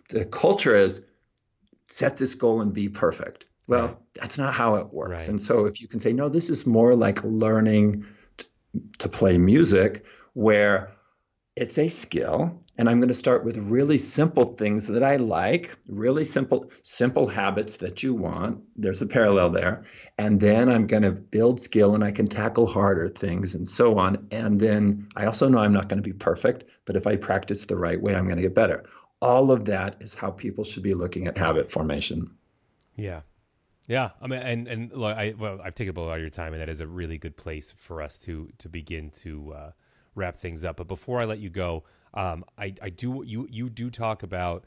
[0.10, 1.04] the culture is
[1.86, 3.46] set this goal and be perfect.
[3.68, 3.98] Well, right.
[4.14, 5.24] that's not how it works.
[5.24, 5.30] Right.
[5.30, 8.06] And so if you can say, no, this is more like learning
[8.38, 8.48] t-
[9.00, 10.92] to play music where
[11.58, 15.76] it's a skill and i'm going to start with really simple things that i like
[15.88, 18.62] really simple simple habits that you want.
[18.76, 19.84] There's a parallel there.
[20.20, 23.98] And then i'm going to build skill and i can tackle harder things and so
[23.98, 24.28] on.
[24.32, 27.66] And then i also know i'm not going to be perfect but if i practice
[27.66, 28.86] the right way i'm going to get better.
[29.20, 32.30] All of that is how people should be looking at habit formation.
[32.96, 33.22] Yeah.
[33.88, 36.30] Yeah, I mean, and and look, I well, I've taken up a lot of your
[36.30, 39.72] time, and that is a really good place for us to to begin to uh,
[40.18, 40.78] wrap things up.
[40.78, 44.66] But before I let you go, um, I, I do you you do talk about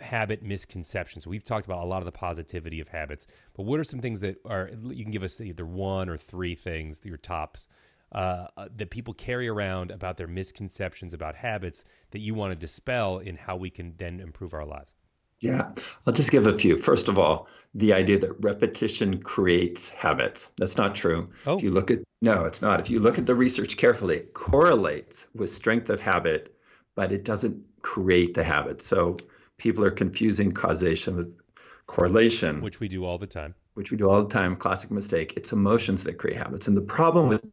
[0.00, 1.24] habit misconceptions.
[1.24, 4.00] So we've talked about a lot of the positivity of habits, but what are some
[4.00, 7.68] things that are you can give us either one or three things, your tops,
[8.12, 12.56] uh, uh, that people carry around about their misconceptions about habits that you want to
[12.56, 14.94] dispel in how we can then improve our lives.
[15.40, 15.72] Yeah,
[16.06, 16.78] I'll just give a few.
[16.78, 20.50] First of all, the idea that repetition creates habits.
[20.56, 21.30] That's not true.
[21.46, 21.56] Oh.
[21.56, 22.80] If you look at no, it's not.
[22.80, 26.56] If you look at the research carefully, it correlates with strength of habit,
[26.94, 28.80] but it doesn't create the habit.
[28.80, 29.18] So
[29.58, 31.38] people are confusing causation with
[31.86, 33.54] correlation, which we do all the time.
[33.74, 34.56] Which we do all the time.
[34.56, 35.34] Classic mistake.
[35.36, 36.66] It's emotions that create habits.
[36.66, 37.44] And the problem with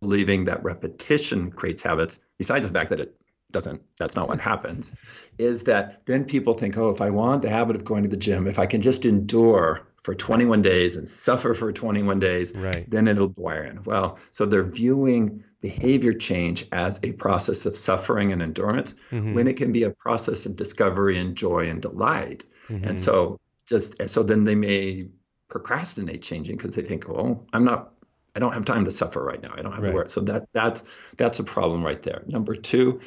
[0.00, 3.19] believing that repetition creates habits, besides the fact that it
[3.52, 4.92] doesn't that's not what happens
[5.38, 8.16] is that then people think oh if i want the habit of going to the
[8.16, 12.88] gym if i can just endure for 21 days and suffer for 21 days right.
[12.88, 18.32] then it'll wire in well so they're viewing behavior change as a process of suffering
[18.32, 19.34] and endurance mm-hmm.
[19.34, 22.84] when it can be a process of discovery and joy and delight mm-hmm.
[22.86, 25.06] and so just so then they may
[25.48, 27.92] procrastinate changing because they think oh i'm not
[28.34, 29.52] I don't have time to suffer right now.
[29.52, 29.90] I don't have right.
[29.90, 30.10] to work.
[30.10, 30.82] So that that's
[31.16, 32.22] that's a problem right there.
[32.26, 33.00] Number two,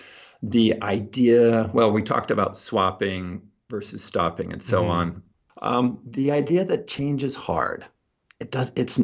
[0.43, 4.91] the idea, well, we talked about swapping versus stopping and so mm-hmm.
[4.91, 5.23] on.
[5.61, 7.85] Um, the idea that change is hard.
[8.39, 8.73] It does.
[8.75, 8.99] It's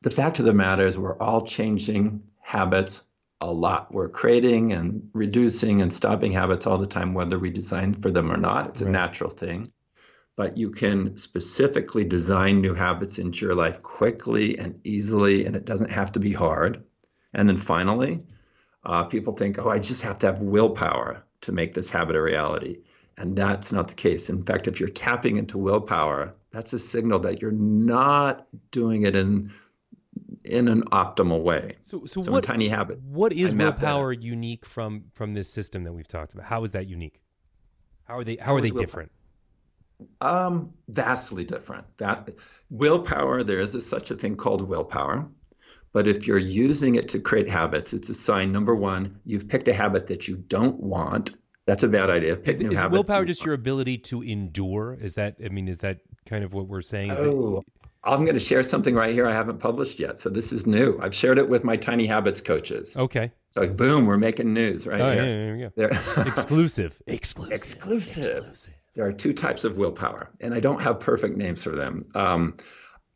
[0.00, 3.02] the fact of the matter is we're all changing habits
[3.42, 3.92] a lot.
[3.92, 8.32] We're creating and reducing and stopping habits all the time, whether we design for them
[8.32, 8.70] or not.
[8.70, 8.88] It's right.
[8.88, 9.66] a natural thing.
[10.36, 15.66] But you can specifically design new habits into your life quickly and easily, and it
[15.66, 16.82] doesn't have to be hard.
[17.34, 18.22] And then finally,
[18.84, 22.22] uh, people think, oh, I just have to have willpower to make this habit a
[22.22, 22.78] reality.
[23.16, 24.30] And that's not the case.
[24.30, 29.16] In fact, if you're tapping into willpower, that's a signal that you're not doing it
[29.16, 29.52] in
[30.44, 31.76] in an optimal way.
[31.82, 33.00] So, so, so what, tiny habit.
[33.02, 36.46] What is willpower unique from from this system that we've talked about?
[36.46, 37.20] How is that unique?
[38.04, 39.10] How are they how, how are they different?
[40.20, 41.84] Um, vastly different.
[41.98, 42.30] That
[42.70, 45.28] willpower, there is a, such a thing called willpower.
[45.98, 49.66] But if you're using it to create habits, it's a sign number one, you've picked
[49.66, 51.36] a habit that you don't want.
[51.66, 52.36] That's a bad idea.
[52.36, 54.96] Pick is, new is habits willpower just your ability to endure?
[55.00, 57.10] Is that, I mean, is that kind of what we're saying?
[57.10, 57.64] Is oh,
[58.04, 60.20] I'm going to share something right here I haven't published yet.
[60.20, 60.96] So this is new.
[61.02, 62.96] I've shared it with my Tiny Habits coaches.
[62.96, 63.32] Okay.
[63.48, 65.56] So boom, we're making news right oh, here.
[65.56, 66.28] Yeah, yeah, yeah.
[66.28, 67.02] Exclusive.
[67.08, 67.52] Exclusive.
[67.52, 68.36] Exclusive.
[68.36, 68.74] Exclusive.
[68.94, 72.04] There are two types of willpower, and I don't have perfect names for them.
[72.14, 72.54] Um,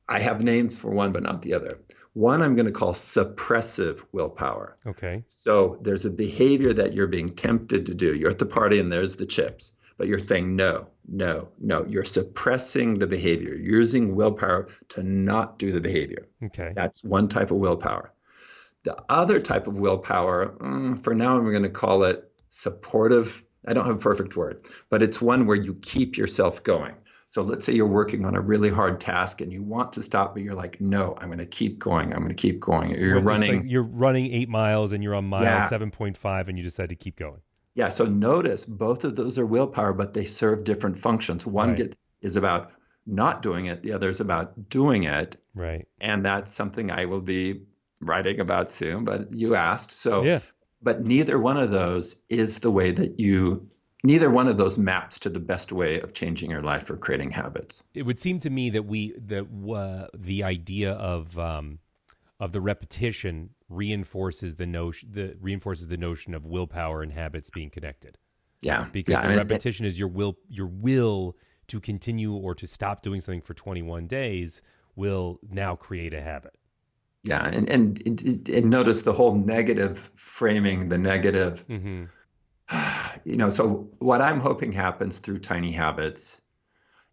[0.09, 1.79] I have names for one, but not the other.
[2.15, 4.77] One I'm going to call suppressive willpower.
[4.87, 5.25] Okay.
[5.29, 8.15] So there's a behavior that you're being tempted to do.
[8.15, 11.87] You're at the party and there's the chips, but you're saying no, no, no.
[11.89, 13.55] You're suppressing the behavior.
[13.55, 16.29] You're using willpower to not do the behavior.
[16.45, 16.71] Okay.
[16.75, 18.13] That's one type of willpower.
[18.85, 23.45] The other type of willpower, mm, for now, I'm going to call it supportive.
[23.67, 26.95] I don't have a perfect word, but it's one where you keep yourself going.
[27.27, 30.35] So let's say you're working on a really hard task and you want to stop,
[30.35, 32.13] but you're like, no, I'm going to keep going.
[32.13, 32.91] I'm going to keep going.
[32.91, 33.61] You're running.
[33.61, 35.69] Like you're running eight miles and you're on mile yeah.
[35.69, 37.41] 7.5 and you decide to keep going.
[37.75, 37.89] Yeah.
[37.89, 41.47] So notice both of those are willpower, but they serve different functions.
[41.47, 41.79] One right.
[41.79, 42.73] get, is about
[43.07, 43.83] not doing it.
[43.83, 45.37] The other is about doing it.
[45.55, 45.87] Right.
[46.01, 47.63] And that's something I will be
[48.01, 49.91] writing about soon, but you asked.
[49.91, 50.41] So, yeah.
[50.83, 53.69] but neither one of those is the way that you,
[54.03, 57.31] neither one of those maps to the best way of changing your life or creating
[57.31, 57.85] habits.
[57.95, 61.79] It would seem to me that we, that uh, the idea of, um,
[62.41, 67.71] of the repetition reinforces the notion, the reinforces the notion of willpower and habits being
[67.71, 68.19] connected.
[68.61, 68.87] Yeah.
[68.93, 71.37] Because yeah, the repetition it, is your will, your will
[71.69, 74.63] to continue or to stop doing something for 21 days
[74.97, 76.55] will now create a habit.
[77.25, 81.65] Yeah, and and, and notice the whole negative framing, the negative.
[81.69, 82.05] Mm-hmm.
[83.25, 86.41] You know, so what I'm hoping happens through tiny habits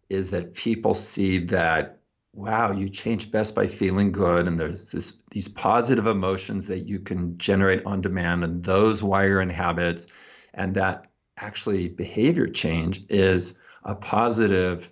[0.08, 2.00] is that people see that
[2.32, 7.00] wow, you change best by feeling good, and there's this these positive emotions that you
[7.00, 10.06] can generate on demand, and those wire in habits,
[10.54, 11.08] and that
[11.38, 14.90] actually behavior change is a positive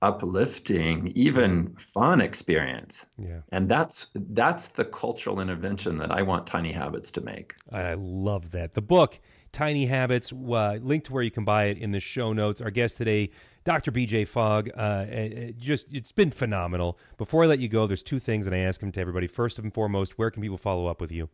[0.00, 3.06] uplifting even fun experience.
[3.16, 3.40] Yeah.
[3.52, 7.54] And that's that's the cultural intervention that i want tiny habits to make.
[7.70, 8.74] I love that.
[8.74, 9.20] The book
[9.52, 12.70] tiny habits uh, linked to where you can buy it in the show notes our
[12.70, 13.30] guest today
[13.64, 18.02] dr bj fogg uh, it just it's been phenomenal before i let you go there's
[18.02, 20.86] two things that i ask him to everybody first and foremost where can people follow
[20.86, 21.28] up with you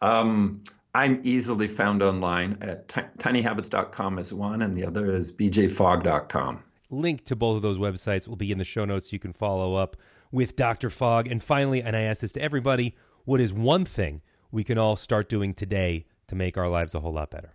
[0.00, 0.62] um
[0.94, 6.62] I'm easily found online at t- tinyhabits.com is one, and the other is bjfogg.com.
[6.90, 9.12] Link to both of those websites will be in the show notes.
[9.12, 9.96] You can follow up
[10.32, 10.90] with Dr.
[10.90, 11.28] Fogg.
[11.28, 14.96] And finally, and I ask this to everybody, what is one thing we can all
[14.96, 17.52] start doing today to make our lives a whole lot better?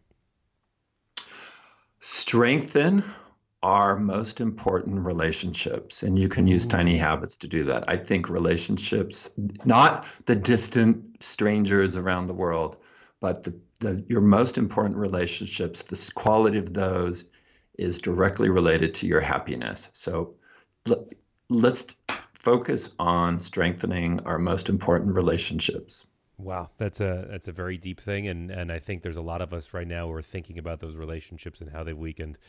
[2.00, 3.04] Strengthen
[3.64, 6.04] our most important relationships.
[6.04, 7.86] And you can use tiny habits to do that.
[7.88, 9.32] I think relationships,
[9.64, 12.76] not the distant strangers around the world,
[13.22, 17.30] but the, the, your most important relationships, the quality of those
[17.78, 19.90] is directly related to your happiness.
[19.94, 20.36] So
[21.50, 21.96] let's
[22.34, 26.06] focus on strengthening our most important relationships.
[26.38, 29.42] Wow, that's a that's a very deep thing, and and I think there's a lot
[29.42, 32.40] of us right now who are thinking about those relationships and how they've weakened,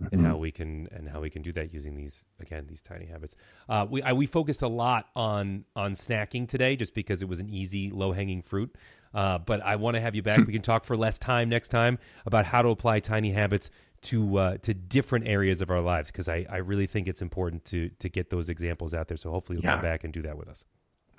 [0.00, 0.14] mm-hmm.
[0.14, 3.06] and how we can and how we can do that using these again these tiny
[3.06, 3.34] habits.
[3.68, 7.40] Uh, we I, we focused a lot on on snacking today, just because it was
[7.40, 8.76] an easy low hanging fruit.
[9.12, 10.44] Uh, but I want to have you back.
[10.46, 13.70] we can talk for less time next time about how to apply tiny habits
[14.02, 17.64] to uh, to different areas of our lives because I, I really think it's important
[17.66, 19.16] to to get those examples out there.
[19.16, 19.76] So hopefully you'll yeah.
[19.76, 20.64] come back and do that with us.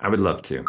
[0.00, 0.64] I would love to.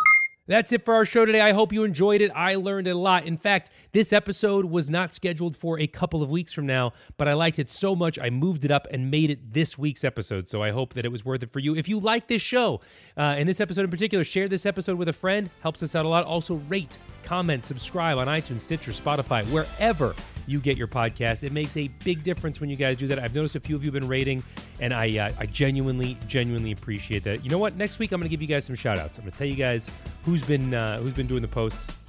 [0.48, 1.42] That's it for our show today.
[1.42, 2.32] I hope you enjoyed it.
[2.34, 3.26] I learned a lot.
[3.26, 7.28] In fact, this episode was not scheduled for a couple of weeks from now, but
[7.28, 10.48] I liked it so much I moved it up and made it this week's episode.
[10.48, 11.76] So I hope that it was worth it for you.
[11.76, 12.80] If you like this show,
[13.18, 15.50] uh, and this episode in particular, share this episode with a friend.
[15.62, 16.24] Helps us out a lot.
[16.24, 20.16] Also, rate, comment, subscribe on iTunes, Stitcher, Spotify, wherever
[20.48, 21.44] you get your podcast.
[21.44, 23.20] It makes a big difference when you guys do that.
[23.20, 24.42] I've noticed a few of you have been rating,
[24.80, 27.44] and I uh, I genuinely, genuinely appreciate that.
[27.44, 27.76] You know what?
[27.76, 29.18] Next week I'm going to give you guys some shout outs.
[29.18, 29.92] I'm going to tell you guys
[30.38, 32.00] who's been uh, who's been doing the posts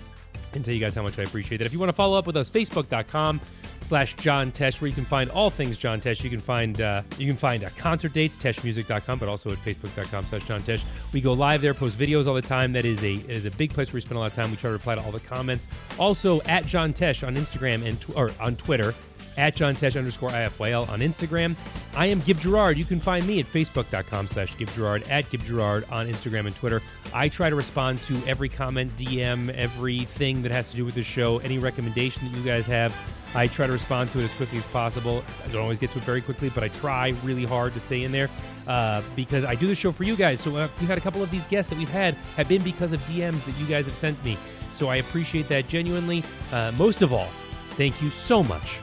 [0.55, 1.67] and tell you guys how much I appreciate that.
[1.67, 3.41] If you want to follow up with us, facebook.com
[3.83, 6.25] slash John Tesh, where you can find all things John Tesh.
[6.25, 10.27] You can find uh, you can find uh, concert dates, teshmusic.com, but also at facebook.com
[10.27, 10.85] slash John Tesh.
[11.13, 12.73] We go live there, post videos all the time.
[12.73, 14.51] That is a is a big place where we spend a lot of time.
[14.51, 15.69] We try to reply to all the comments.
[15.99, 18.95] Also at John Tesh on Instagram and tw- or on Twitter
[19.39, 21.55] at John Tesh underscore IFYL on Instagram.
[21.97, 22.77] I am Gib Gerard.
[22.77, 26.55] You can find me at facebook.com slash Gib Gerard, at Gib Gerard on Instagram and
[26.55, 26.83] Twitter.
[27.15, 31.05] I try to respond to every comment, DM, everything that has to do with the
[31.05, 32.95] show, any recommendation that you guys have.
[33.35, 35.23] I try to respond to it as quickly as possible.
[35.45, 38.03] I don't always get to it very quickly, but I try really hard to stay
[38.03, 38.29] in there
[38.67, 40.41] uh, because I do the show for you guys.
[40.41, 42.93] So uh, we've had a couple of these guests that we've had have been because
[42.93, 44.37] of DMs that you guys have sent me.
[44.73, 46.25] So I appreciate that genuinely.
[46.53, 47.29] Uh, most of all,
[47.77, 48.79] thank you so much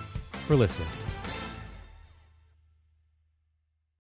[0.46, 1.05] for listening.